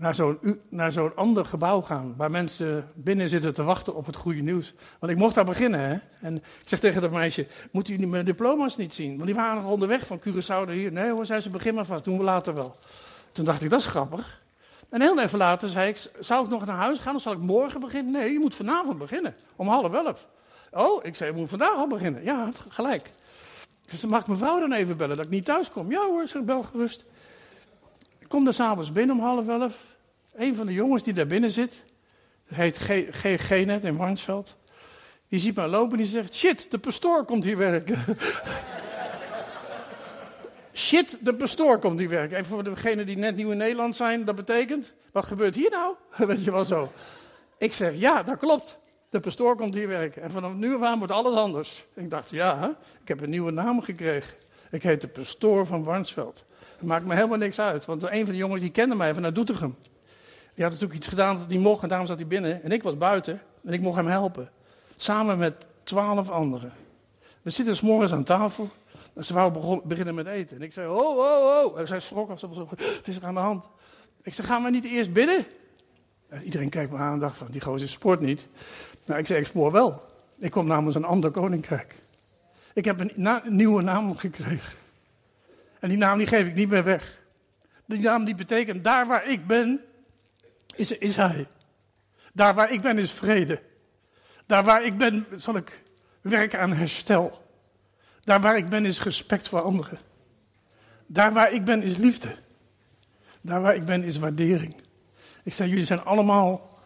naar 0.00 0.14
zo'n, 0.14 0.38
naar 0.68 0.92
zo'n 0.92 1.16
ander 1.16 1.44
gebouw 1.44 1.80
gaan. 1.80 2.14
Waar 2.16 2.30
mensen 2.30 2.88
binnen 2.94 3.28
zitten 3.28 3.54
te 3.54 3.62
wachten 3.62 3.94
op 3.94 4.06
het 4.06 4.16
goede 4.16 4.40
nieuws. 4.40 4.74
Want 4.98 5.12
ik 5.12 5.18
mocht 5.18 5.34
daar 5.34 5.44
beginnen. 5.44 5.80
Hè? 5.80 5.98
En 6.20 6.36
ik 6.36 6.68
zeg 6.68 6.80
tegen 6.80 7.02
dat 7.02 7.10
meisje: 7.10 7.46
Moet 7.70 7.88
u 7.88 8.06
mijn 8.06 8.24
diploma's 8.24 8.76
niet 8.76 8.94
zien? 8.94 9.14
Want 9.14 9.26
die 9.26 9.34
waren 9.34 9.62
nog 9.62 9.72
onderweg 9.72 10.06
van 10.06 10.20
Curaçao 10.20 10.70
hier. 10.70 10.92
Nee 10.92 11.10
hoor, 11.10 11.26
zei 11.26 11.40
ze: 11.40 11.50
Begin 11.50 11.74
maar 11.74 11.86
vast. 11.86 12.04
Doen 12.04 12.18
we 12.18 12.24
later 12.24 12.54
wel. 12.54 12.76
Toen 13.32 13.44
dacht 13.44 13.62
ik, 13.62 13.70
dat 13.70 13.80
is 13.80 13.86
grappig. 13.86 14.42
En 14.88 15.00
heel 15.00 15.20
even 15.20 15.38
later 15.38 15.68
zei 15.68 15.88
ik, 15.88 16.10
zou 16.18 16.44
ik 16.44 16.50
nog 16.50 16.66
naar 16.66 16.76
huis 16.76 16.98
gaan 16.98 17.14
of 17.14 17.22
zal 17.22 17.32
ik 17.32 17.38
morgen 17.38 17.80
beginnen? 17.80 18.12
Nee, 18.12 18.32
je 18.32 18.38
moet 18.38 18.54
vanavond 18.54 18.98
beginnen, 18.98 19.34
om 19.56 19.68
half 19.68 19.92
elf. 19.92 20.26
Oh, 20.70 21.04
ik 21.04 21.16
zei, 21.16 21.30
je 21.32 21.36
moet 21.36 21.48
vandaag 21.48 21.76
al 21.76 21.86
beginnen. 21.86 22.24
Ja, 22.24 22.50
gelijk. 22.68 23.12
Dus 23.86 24.04
mag 24.04 24.26
mevrouw 24.26 24.60
dan 24.60 24.72
even 24.72 24.96
bellen 24.96 25.16
dat 25.16 25.24
ik 25.24 25.30
niet 25.30 25.44
thuis 25.44 25.70
kom? 25.70 25.90
Ja 25.90 26.06
hoor, 26.06 26.28
zeg, 26.28 26.42
bel 26.42 26.62
gerust. 26.62 27.04
Ik 28.18 28.28
kom 28.28 28.44
daar 28.44 28.54
s'avonds 28.54 28.92
binnen 28.92 29.16
om 29.16 29.22
half 29.22 29.48
elf. 29.48 29.76
Een 30.34 30.54
van 30.54 30.66
de 30.66 30.72
jongens 30.72 31.02
die 31.02 31.14
daar 31.14 31.26
binnen 31.26 31.50
zit, 31.50 31.82
heet 32.44 32.78
G. 32.78 33.50
net 33.50 33.84
in 33.84 33.96
Warnsveld. 33.96 34.54
Die 35.28 35.40
ziet 35.40 35.56
mij 35.56 35.68
lopen 35.68 35.90
en 35.90 35.96
die 35.96 36.06
zegt, 36.06 36.34
shit, 36.34 36.70
de 36.70 36.78
pastoor 36.78 37.24
komt 37.24 37.44
hier 37.44 37.56
werken. 37.56 37.98
Shit, 40.72 41.18
de 41.20 41.34
pastoor 41.34 41.78
komt 41.78 41.98
die 41.98 42.08
werken. 42.08 42.36
Even 42.36 42.50
voor 42.50 42.64
degenen 42.64 43.06
die 43.06 43.16
net 43.16 43.36
nieuw 43.36 43.50
in 43.50 43.56
Nederland 43.56 43.96
zijn, 43.96 44.24
dat 44.24 44.36
betekent, 44.36 44.94
wat 45.12 45.26
gebeurt 45.26 45.54
hier 45.54 45.70
nou? 45.70 45.94
Weet 46.28 46.44
je 46.44 46.50
wel 46.50 46.64
zo. 46.64 46.88
Ik 47.58 47.74
zeg, 47.74 47.94
ja, 47.94 48.22
dat 48.22 48.38
klopt. 48.38 48.78
De 49.10 49.20
pastoor 49.20 49.56
komt 49.56 49.74
hier 49.74 49.88
werken. 49.88 50.22
En 50.22 50.30
vanaf 50.30 50.52
nu 50.52 50.84
aan 50.84 50.98
wordt 50.98 51.12
alles 51.12 51.34
anders. 51.34 51.84
Ik 51.94 52.10
dacht, 52.10 52.30
ja, 52.30 52.76
ik 53.02 53.08
heb 53.08 53.20
een 53.20 53.30
nieuwe 53.30 53.50
naam 53.50 53.82
gekregen. 53.82 54.34
Ik 54.70 54.82
heet 54.82 55.00
de 55.00 55.08
pastoor 55.08 55.66
van 55.66 55.84
Warnsveld. 55.84 56.44
Dat 56.78 56.88
maakt 56.88 57.04
me 57.04 57.14
helemaal 57.14 57.38
niks 57.38 57.58
uit, 57.58 57.84
want 57.84 58.02
een 58.02 58.24
van 58.24 58.32
de 58.32 58.36
jongens 58.36 58.60
die 58.60 58.70
kende 58.70 58.94
mij 58.94 59.14
vanuit 59.14 59.34
Doetinchem. 59.34 59.76
Die 60.54 60.64
had 60.64 60.72
natuurlijk 60.72 60.94
iets 60.94 61.08
gedaan 61.08 61.36
dat 61.38 61.46
hij 61.48 61.58
mocht 61.58 61.82
en 61.82 61.88
daarom 61.88 62.06
zat 62.06 62.18
hij 62.18 62.26
binnen. 62.26 62.62
En 62.62 62.72
ik 62.72 62.82
was 62.82 62.96
buiten 62.96 63.40
en 63.64 63.72
ik 63.72 63.80
mocht 63.80 63.96
hem 63.96 64.06
helpen. 64.06 64.50
Samen 64.96 65.38
met 65.38 65.54
twaalf 65.82 66.30
anderen. 66.30 66.72
We 67.42 67.50
zitten 67.50 67.76
s 67.76 67.80
morgens 67.80 68.12
aan 68.12 68.24
tafel 68.24 68.70
ze 69.24 69.34
wou 69.34 69.80
beginnen 69.84 70.14
met 70.14 70.26
eten. 70.26 70.56
En 70.56 70.62
ik 70.62 70.72
zei, 70.72 70.88
oh, 70.88 71.18
oh, 71.18 71.64
oh. 71.64 71.78
En 71.78 71.86
zij 71.86 72.00
schrok, 72.00 72.28
het 72.28 73.08
is 73.08 73.16
er 73.16 73.24
aan 73.24 73.34
de 73.34 73.40
hand. 73.40 73.64
Ik 74.22 74.34
zei, 74.34 74.46
gaan 74.46 74.62
we 74.62 74.70
niet 74.70 74.84
eerst 74.84 75.12
bidden? 75.12 75.46
En 76.28 76.42
iedereen 76.42 76.68
kijkt 76.68 76.92
me 76.92 76.98
aan 76.98 77.12
en 77.12 77.18
dacht 77.18 77.36
van, 77.36 77.46
die 77.50 77.60
gozer 77.60 77.88
sport 77.88 78.20
niet. 78.20 78.46
Nou, 79.04 79.20
ik 79.20 79.26
zei, 79.26 79.40
ik 79.40 79.46
spoor 79.46 79.72
wel. 79.72 80.02
Ik 80.38 80.50
kom 80.50 80.66
namens 80.66 80.94
een 80.94 81.04
ander 81.04 81.30
koninkrijk. 81.30 81.98
Ik 82.74 82.84
heb 82.84 83.00
een, 83.00 83.40
nieuwe 83.44 83.82
naam 83.82 84.16
gekregen. 84.16 84.78
En 85.80 85.88
die 85.88 85.98
naam 85.98 86.18
die 86.18 86.26
geef 86.26 86.46
ik 86.46 86.54
niet 86.54 86.68
meer 86.68 86.84
weg. 86.84 87.20
Die 87.86 88.00
naam 88.00 88.24
die 88.24 88.34
betekent, 88.34 88.84
daar 88.84 89.06
waar 89.06 89.26
ik 89.26 89.46
ben, 89.46 89.80
is, 90.74 90.90
is 90.90 91.16
hij. 91.16 91.48
Daar 92.32 92.54
waar 92.54 92.72
ik 92.72 92.80
ben 92.80 92.98
is 92.98 93.12
vrede. 93.12 93.62
Daar 94.46 94.64
waar 94.64 94.84
ik 94.84 94.96
ben 94.96 95.26
zal 95.36 95.56
ik 95.56 95.82
werken 96.20 96.60
aan 96.60 96.72
herstel. 96.72 97.49
Daar 98.24 98.40
waar 98.40 98.56
ik 98.56 98.68
ben 98.68 98.84
is 98.84 99.02
respect 99.02 99.48
voor 99.48 99.62
anderen. 99.62 99.98
Daar 101.06 101.32
waar 101.32 101.52
ik 101.52 101.64
ben 101.64 101.82
is 101.82 101.96
liefde. 101.96 102.36
Daar 103.40 103.60
waar 103.60 103.74
ik 103.74 103.84
ben 103.84 104.02
is 104.02 104.18
waardering. 104.18 104.74
Ik 105.44 105.52
zeg, 105.52 105.68
jullie 105.68 105.84
zijn 105.84 106.04
allemaal 106.04 106.78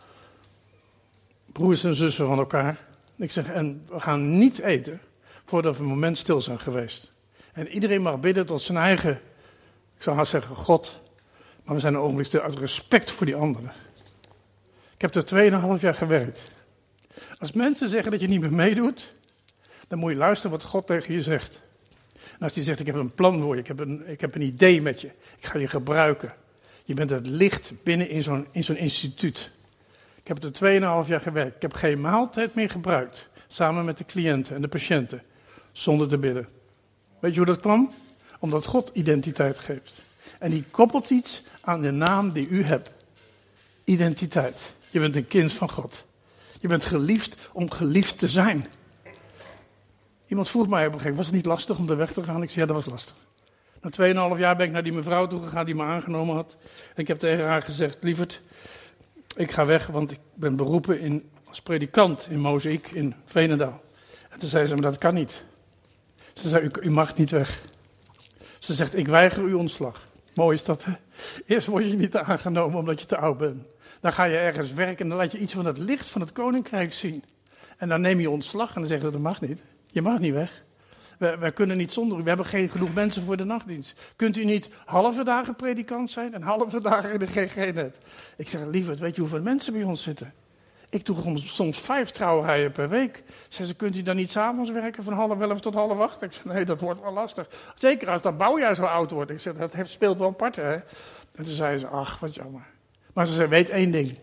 broers 1.52 1.84
en 1.84 1.94
zussen 1.94 2.26
van 2.26 2.38
elkaar. 2.38 2.78
Ik 3.16 3.32
zeg, 3.32 3.50
en 3.50 3.86
we 3.88 4.00
gaan 4.00 4.38
niet 4.38 4.58
eten 4.58 5.00
voordat 5.44 5.76
we 5.76 5.82
een 5.82 5.88
moment 5.88 6.18
stil 6.18 6.40
zijn 6.40 6.60
geweest. 6.60 7.08
En 7.52 7.68
iedereen 7.68 8.02
mag 8.02 8.20
bidden 8.20 8.46
tot 8.46 8.62
zijn 8.62 8.78
eigen, 8.78 9.20
ik 9.96 10.02
zou 10.02 10.16
haast 10.16 10.30
zeggen 10.30 10.56
God. 10.56 11.00
Maar 11.64 11.74
we 11.74 11.80
zijn 11.80 11.94
een 11.94 12.00
ogenblik 12.00 12.26
stil 12.26 12.40
uit 12.40 12.58
respect 12.58 13.10
voor 13.10 13.26
die 13.26 13.36
anderen. 13.36 13.72
Ik 14.94 15.00
heb 15.00 15.14
er 15.14 15.52
2,5 15.76 15.80
jaar 15.80 15.94
gewerkt. 15.94 16.52
Als 17.38 17.52
mensen 17.52 17.88
zeggen 17.88 18.10
dat 18.10 18.20
je 18.20 18.28
niet 18.28 18.40
meer 18.40 18.52
meedoet, 18.52 19.14
dan 19.94 20.02
moet 20.02 20.12
je 20.12 20.18
luisteren 20.18 20.50
wat 20.50 20.64
God 20.64 20.86
tegen 20.86 21.14
je 21.14 21.22
zegt. 21.22 21.60
Als 22.40 22.54
hij 22.54 22.64
zegt, 22.64 22.80
ik 22.80 22.86
heb 22.86 22.94
een 22.94 23.14
plan 23.14 23.40
voor 23.40 23.54
je, 23.54 23.60
ik 23.60 23.66
heb 23.66 23.78
een, 23.78 24.08
ik 24.08 24.20
heb 24.20 24.34
een 24.34 24.42
idee 24.42 24.82
met 24.82 25.00
je, 25.00 25.06
ik 25.38 25.44
ga 25.44 25.58
je 25.58 25.68
gebruiken. 25.68 26.34
Je 26.84 26.94
bent 26.94 27.10
het 27.10 27.26
licht 27.26 27.72
binnen 27.82 28.08
in 28.08 28.22
zo'n, 28.22 28.46
in 28.50 28.64
zo'n 28.64 28.76
instituut. 28.76 29.50
Ik 30.14 30.28
heb 30.28 30.44
er 30.44 31.02
2,5 31.04 31.08
jaar 31.08 31.20
gewerkt. 31.20 31.54
Ik 31.54 31.62
heb 31.62 31.72
geen 31.72 32.00
maaltijd 32.00 32.54
meer 32.54 32.70
gebruikt. 32.70 33.28
Samen 33.48 33.84
met 33.84 33.98
de 33.98 34.04
cliënten 34.04 34.54
en 34.54 34.60
de 34.60 34.68
patiënten. 34.68 35.22
Zonder 35.72 36.08
te 36.08 36.18
bidden. 36.18 36.48
Weet 37.18 37.32
je 37.32 37.36
hoe 37.36 37.46
dat 37.46 37.60
kwam? 37.60 37.90
Omdat 38.38 38.66
God 38.66 38.90
identiteit 38.92 39.58
geeft. 39.58 40.00
En 40.38 40.50
die 40.50 40.64
koppelt 40.70 41.10
iets 41.10 41.42
aan 41.60 41.82
de 41.82 41.90
naam 41.90 42.32
die 42.32 42.48
u 42.48 42.64
hebt. 42.64 42.90
Identiteit. 43.84 44.74
Je 44.90 45.00
bent 45.00 45.16
een 45.16 45.26
kind 45.26 45.52
van 45.52 45.70
God. 45.70 46.04
Je 46.60 46.68
bent 46.68 46.84
geliefd 46.84 47.36
om 47.52 47.70
geliefd 47.70 48.18
te 48.18 48.28
zijn. 48.28 48.66
Iemand 50.34 50.52
vroeg 50.52 50.68
mij 50.68 50.86
op 50.86 50.92
een 50.92 51.00
gegeven 51.00 51.10
moment, 51.10 51.16
was 51.16 51.26
het 51.26 51.34
niet 51.34 51.46
lastig 51.46 51.78
om 51.78 51.90
er 51.90 51.96
weg 51.96 52.12
te 52.12 52.22
gaan? 52.22 52.42
Ik 52.42 52.50
zei, 52.50 52.60
ja, 52.60 52.72
dat 52.72 52.84
was 52.84 52.92
lastig. 52.92 53.14
Na 53.80 54.34
2,5 54.34 54.38
jaar 54.38 54.56
ben 54.56 54.66
ik 54.66 54.72
naar 54.72 54.82
die 54.82 54.92
mevrouw 54.92 55.26
toe 55.26 55.42
gegaan 55.42 55.64
die 55.64 55.74
me 55.74 55.82
aangenomen 55.82 56.34
had. 56.34 56.56
En 56.94 57.02
ik 57.02 57.08
heb 57.08 57.18
tegen 57.18 57.44
haar 57.44 57.62
gezegd, 57.62 57.98
lieverd, 58.00 58.40
ik 59.36 59.50
ga 59.50 59.66
weg, 59.66 59.86
want 59.86 60.10
ik 60.10 60.18
ben 60.34 60.56
beroepen 60.56 61.00
in, 61.00 61.30
als 61.44 61.62
predikant 61.62 62.26
in 62.30 62.40
Mozaïek 62.40 62.90
in 62.90 63.14
Veenendaal. 63.24 63.82
En 64.30 64.38
toen 64.38 64.48
zei 64.48 64.66
ze, 64.66 64.74
maar 64.74 64.82
dat 64.82 64.98
kan 64.98 65.14
niet. 65.14 65.42
Ze 66.32 66.48
zei, 66.48 66.64
u, 66.64 66.70
u 66.80 66.90
mag 66.90 67.16
niet 67.16 67.30
weg. 67.30 67.60
Ze 68.58 68.74
zegt, 68.74 68.96
ik 68.96 69.08
weiger 69.08 69.42
uw 69.42 69.58
ontslag. 69.58 70.02
Mooi 70.32 70.56
is 70.56 70.64
dat, 70.64 70.84
hè? 70.84 70.92
Eerst 71.46 71.66
word 71.66 71.90
je 71.90 71.96
niet 71.96 72.16
aangenomen 72.16 72.78
omdat 72.78 73.00
je 73.00 73.06
te 73.06 73.16
oud 73.16 73.38
bent. 73.38 73.68
Dan 74.00 74.12
ga 74.12 74.24
je 74.24 74.36
ergens 74.36 74.72
werken 74.72 75.04
en 75.04 75.08
dan 75.08 75.18
laat 75.18 75.32
je 75.32 75.38
iets 75.38 75.52
van 75.52 75.64
het 75.64 75.78
licht 75.78 76.08
van 76.08 76.20
het 76.20 76.32
koninkrijk 76.32 76.92
zien. 76.92 77.24
En 77.76 77.88
dan 77.88 78.00
neem 78.00 78.20
je 78.20 78.30
ontslag 78.30 78.68
en 78.68 78.74
dan 78.74 78.86
zeggen 78.86 79.06
ze, 79.06 79.12
dat 79.12 79.22
mag 79.22 79.40
niet. 79.40 79.62
Je 79.94 80.02
mag 80.02 80.18
niet 80.18 80.32
weg. 80.32 80.64
Wij, 81.18 81.52
kunnen 81.52 81.76
niet 81.76 81.92
zonder 81.92 82.18
u. 82.18 82.22
We 82.22 82.28
hebben 82.28 82.46
geen 82.46 82.68
genoeg 82.68 82.94
mensen 82.94 83.22
voor 83.22 83.36
de 83.36 83.44
nachtdienst. 83.44 84.00
Kunt 84.16 84.36
u 84.36 84.44
niet 84.44 84.68
halve 84.84 85.24
dagen 85.24 85.56
predikant 85.56 86.10
zijn 86.10 86.34
en 86.34 86.42
halve 86.42 86.80
dagen 86.80 87.12
in 87.12 87.18
de 87.18 87.26
GG 87.26 87.74
net? 87.74 87.98
Ik 88.36 88.48
zeg, 88.48 88.66
liever, 88.66 88.96
weet 88.96 89.14
je 89.14 89.20
hoeveel 89.20 89.42
mensen 89.42 89.72
bij 89.72 89.82
ons 89.82 90.02
zitten? 90.02 90.32
Ik 90.88 91.06
doe 91.06 91.38
soms 91.38 91.80
vijf 91.80 92.10
trouwerijen 92.10 92.72
per 92.72 92.88
week. 92.88 93.22
Ze 93.48 93.66
ze, 93.66 93.74
kunt 93.74 93.96
u 93.96 94.02
dan 94.02 94.16
niet 94.16 94.30
s'avonds 94.30 94.70
werken 94.70 95.04
van 95.04 95.12
half 95.12 95.40
elf 95.40 95.60
tot 95.60 95.74
half 95.74 95.98
acht? 95.98 96.22
Ik 96.22 96.32
zeg, 96.32 96.44
nee, 96.44 96.64
dat 96.64 96.80
wordt 96.80 97.00
wel 97.00 97.12
lastig. 97.12 97.48
Zeker 97.74 98.10
als 98.10 98.22
dat 98.22 98.38
bouwjaar 98.38 98.74
zo 98.74 98.84
oud 98.84 99.10
wordt. 99.10 99.30
Ik 99.30 99.40
zeg, 99.40 99.54
dat 99.54 99.72
speelt 99.88 100.18
wel 100.18 100.28
apart, 100.28 100.56
hè. 100.56 100.72
En 100.72 101.44
toen 101.44 101.46
zei 101.54 101.78
ze, 101.78 101.86
ach, 101.86 102.18
wat 102.18 102.34
jammer. 102.34 102.66
Maar 103.12 103.26
ze 103.26 103.32
zei, 103.34 103.48
weet 103.48 103.68
één 103.68 103.90
ding. 103.90 104.18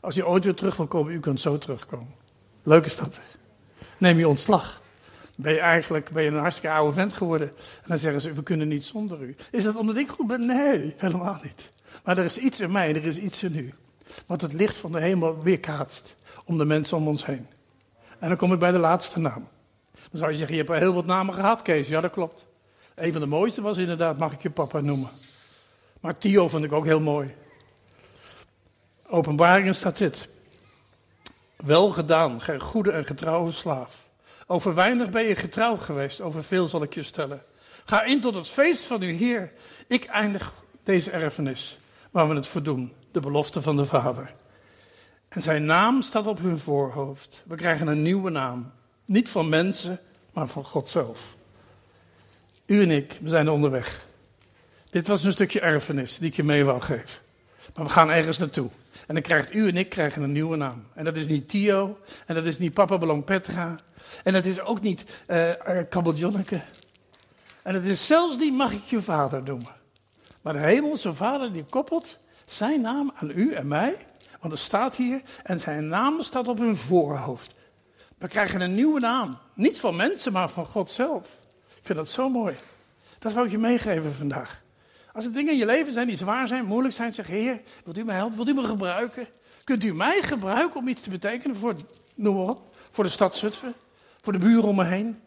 Als 0.00 0.14
je 0.14 0.26
ooit 0.26 0.44
weer 0.44 0.54
terug 0.54 0.76
wil 0.76 0.86
komen, 0.86 1.12
u 1.12 1.20
kunt 1.20 1.40
zo 1.40 1.58
terugkomen. 1.58 2.14
Leuk 2.62 2.86
is 2.86 2.96
dat. 2.96 3.20
Neem 3.98 4.18
je 4.18 4.28
ontslag 4.28 4.82
ben 5.36 5.52
je 5.52 5.60
eigenlijk 5.60 6.10
ben 6.10 6.22
je 6.22 6.30
een 6.30 6.38
hartstikke 6.38 6.74
oude 6.74 6.92
vent 6.92 7.12
geworden. 7.12 7.48
En 7.48 7.88
dan 7.88 7.98
zeggen 7.98 8.20
ze, 8.20 8.32
we 8.32 8.42
kunnen 8.42 8.68
niet 8.68 8.84
zonder 8.84 9.20
u. 9.20 9.36
Is 9.50 9.64
dat 9.64 9.76
omdat 9.76 9.96
ik 9.96 10.08
goed 10.08 10.26
ben? 10.26 10.46
Nee, 10.46 10.94
helemaal 10.96 11.38
niet. 11.42 11.72
Maar 12.04 12.18
er 12.18 12.24
is 12.24 12.38
iets 12.38 12.60
in 12.60 12.72
mij, 12.72 12.94
er 12.94 13.04
is 13.04 13.18
iets 13.18 13.42
in 13.42 13.58
u. 13.58 13.74
Wat 14.26 14.40
het 14.40 14.52
licht 14.52 14.76
van 14.76 14.92
de 14.92 15.00
hemel 15.00 15.42
weerkaatst 15.42 16.16
om 16.44 16.58
de 16.58 16.64
mensen 16.64 16.96
om 16.96 17.08
ons 17.08 17.26
heen. 17.26 17.46
En 18.18 18.28
dan 18.28 18.36
kom 18.36 18.52
ik 18.52 18.58
bij 18.58 18.72
de 18.72 18.78
laatste 18.78 19.20
naam. 19.20 19.48
Dan 19.92 20.20
zou 20.20 20.30
je 20.30 20.36
zeggen, 20.36 20.56
je 20.56 20.62
hebt 20.62 20.78
heel 20.78 20.94
wat 20.94 21.06
namen 21.06 21.34
gehad, 21.34 21.62
Kees. 21.62 21.88
Ja, 21.88 22.00
dat 22.00 22.10
klopt. 22.10 22.46
Een 22.94 23.12
van 23.12 23.20
de 23.20 23.26
mooiste 23.26 23.62
was 23.62 23.78
inderdaad, 23.78 24.18
mag 24.18 24.32
ik 24.32 24.42
je 24.42 24.50
papa 24.50 24.80
noemen. 24.80 25.08
Maar 26.00 26.18
Tio 26.18 26.48
vond 26.48 26.64
ik 26.64 26.72
ook 26.72 26.84
heel 26.84 27.00
mooi. 27.00 27.34
Openbaringen 29.06 29.74
staat 29.74 29.98
dit. 29.98 30.28
Wel 31.56 31.90
gedaan, 31.90 32.60
goede 32.60 32.90
en 32.90 33.04
getrouwe 33.04 33.52
slaaf. 33.52 34.03
Over 34.46 34.74
weinig 34.74 35.10
ben 35.10 35.24
je 35.24 35.36
getrouw 35.36 35.76
geweest, 35.76 36.20
over 36.20 36.44
veel 36.44 36.68
zal 36.68 36.82
ik 36.82 36.94
je 36.94 37.02
stellen. 37.02 37.42
Ga 37.84 38.02
in 38.02 38.20
tot 38.20 38.34
het 38.34 38.48
feest 38.48 38.82
van 38.82 39.02
uw 39.02 39.16
Heer. 39.16 39.52
Ik 39.86 40.04
eindig 40.04 40.52
deze 40.82 41.10
erfenis 41.10 41.78
waar 42.10 42.28
we 42.28 42.34
het 42.34 42.46
voor 42.46 42.62
doen, 42.62 42.92
de 43.12 43.20
belofte 43.20 43.62
van 43.62 43.76
de 43.76 43.84
Vader. 43.84 44.34
En 45.28 45.42
zijn 45.42 45.64
naam 45.64 46.02
staat 46.02 46.26
op 46.26 46.38
hun 46.38 46.58
voorhoofd. 46.58 47.42
We 47.46 47.56
krijgen 47.56 47.86
een 47.86 48.02
nieuwe 48.02 48.30
naam. 48.30 48.72
Niet 49.04 49.30
van 49.30 49.48
mensen, 49.48 50.00
maar 50.32 50.48
van 50.48 50.64
God 50.64 50.88
zelf. 50.88 51.36
U 52.66 52.82
en 52.82 52.90
ik, 52.90 53.18
we 53.22 53.28
zijn 53.28 53.48
onderweg. 53.48 54.06
Dit 54.90 55.06
was 55.06 55.24
een 55.24 55.32
stukje 55.32 55.60
erfenis 55.60 56.18
die 56.18 56.28
ik 56.28 56.36
je 56.36 56.44
mee 56.44 56.64
wou 56.64 56.80
geven. 56.80 57.20
Maar 57.74 57.84
we 57.84 57.90
gaan 57.90 58.10
ergens 58.10 58.38
naartoe. 58.38 58.70
En 59.06 59.14
dan 59.14 59.22
krijgt 59.22 59.54
u 59.54 59.68
en 59.68 59.76
ik 59.76 59.88
krijgen 59.88 60.22
een 60.22 60.32
nieuwe 60.32 60.56
naam. 60.56 60.86
En 60.94 61.04
dat 61.04 61.16
is 61.16 61.26
niet 61.26 61.48
Tio, 61.48 61.98
en 62.26 62.34
dat 62.34 62.44
is 62.44 62.58
niet 62.58 62.74
Papa 62.74 62.98
Belong 62.98 63.24
Petra, 63.24 63.78
en 64.22 64.34
het 64.34 64.46
is 64.46 64.60
ook 64.60 64.80
niet 64.80 65.04
uh, 65.28 65.50
Kabbeljonneke. 65.88 66.60
En 67.62 67.74
het 67.74 67.84
is 67.84 68.06
zelfs 68.06 68.36
niet 68.36 68.54
mag 68.54 68.72
ik 68.72 68.82
je 68.82 69.00
vader 69.00 69.42
noemen. 69.42 69.74
Maar 70.42 70.52
de 70.52 70.58
hemelse 70.58 71.14
vader 71.14 71.52
die 71.52 71.64
koppelt 71.64 72.18
zijn 72.46 72.80
naam 72.80 73.12
aan 73.14 73.30
u 73.34 73.52
en 73.52 73.68
mij. 73.68 73.96
Want 74.40 74.52
er 74.52 74.58
staat 74.58 74.96
hier, 74.96 75.22
en 75.42 75.60
zijn 75.60 75.88
naam 75.88 76.22
staat 76.22 76.48
op 76.48 76.58
hun 76.58 76.76
voorhoofd. 76.76 77.54
We 78.18 78.28
krijgen 78.28 78.60
een 78.60 78.74
nieuwe 78.74 79.00
naam. 79.00 79.38
Niet 79.54 79.80
van 79.80 79.96
mensen, 79.96 80.32
maar 80.32 80.48
van 80.48 80.66
God 80.66 80.90
zelf. 80.90 81.38
Ik 81.68 81.82
vind 81.82 81.98
dat 81.98 82.08
zo 82.08 82.28
mooi. 82.28 82.54
Dat 83.18 83.32
wil 83.32 83.44
ik 83.44 83.50
je 83.50 83.58
meegeven 83.58 84.14
vandaag. 84.14 84.62
Als 85.12 85.24
er 85.24 85.32
dingen 85.32 85.52
in 85.52 85.58
je 85.58 85.66
leven 85.66 85.92
zijn 85.92 86.06
die 86.06 86.16
zwaar 86.16 86.48
zijn, 86.48 86.64
moeilijk 86.64 86.94
zijn, 86.94 87.14
zeg 87.14 87.26
Heer, 87.26 87.60
wilt 87.84 87.98
u 87.98 88.04
me 88.04 88.12
helpen? 88.12 88.36
Wilt 88.36 88.48
u 88.48 88.54
me 88.54 88.64
gebruiken? 88.64 89.26
Kunt 89.64 89.84
u 89.84 89.94
mij 89.94 90.22
gebruiken 90.22 90.80
om 90.80 90.88
iets 90.88 91.02
te 91.02 91.10
betekenen 91.10 91.56
voor, 91.56 91.74
noem 92.14 92.58
voor 92.90 93.04
de 93.04 93.10
stad 93.10 93.36
Zutphen? 93.36 93.74
Voor 94.24 94.32
de 94.32 94.38
buren 94.38 94.68
om 94.68 94.76
me 94.76 94.84
heen. 94.84 95.20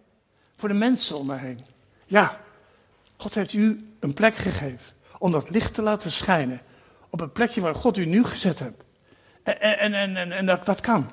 Voor 0.55 0.69
de 0.69 0.75
mensen 0.75 1.17
om 1.17 1.27
me 1.27 1.35
heen. 1.35 1.65
Ja, 2.05 2.39
God 3.17 3.33
heeft 3.33 3.53
u 3.53 3.93
een 3.99 4.13
plek 4.13 4.35
gegeven. 4.35 4.93
Om 5.17 5.31
dat 5.31 5.49
licht 5.49 5.73
te 5.73 5.81
laten 5.81 6.11
schijnen. 6.11 6.61
Op 7.09 7.21
een 7.21 7.31
plekje 7.31 7.61
waar 7.61 7.75
God 7.75 7.97
u 7.97 8.05
nu 8.05 8.23
gezet 8.23 8.59
hebt. 8.59 8.83
En, 9.43 9.59
en, 9.59 9.93
en, 9.93 10.15
en, 10.15 10.31
en 10.31 10.45
dat, 10.45 10.65
dat 10.65 10.81
kan. 10.81 11.09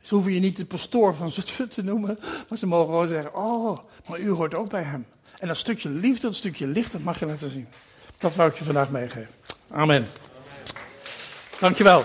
Ze 0.00 0.14
hoeven 0.14 0.32
je 0.32 0.40
niet 0.40 0.56
de 0.56 0.64
pastoor 0.64 1.14
van 1.14 1.30
Zutphen 1.30 1.68
te 1.68 1.82
noemen. 1.82 2.18
Maar 2.48 2.58
ze 2.58 2.66
mogen 2.66 2.86
gewoon 2.86 3.08
zeggen: 3.08 3.34
Oh, 3.34 3.78
maar 4.08 4.20
u 4.20 4.30
hoort 4.30 4.54
ook 4.54 4.70
bij 4.70 4.82
hem. 4.82 5.06
En 5.38 5.48
dat 5.48 5.56
stukje 5.56 5.88
liefde, 5.88 6.26
dat 6.26 6.34
stukje 6.34 6.66
licht, 6.66 6.92
dat 6.92 7.02
mag 7.02 7.18
je 7.18 7.26
laten 7.26 7.50
zien. 7.50 7.68
Dat 8.18 8.34
wou 8.34 8.50
ik 8.50 8.56
je 8.56 8.64
vandaag 8.64 8.90
meegeven. 8.90 9.34
Amen. 9.70 10.06
Dankjewel. 11.60 12.04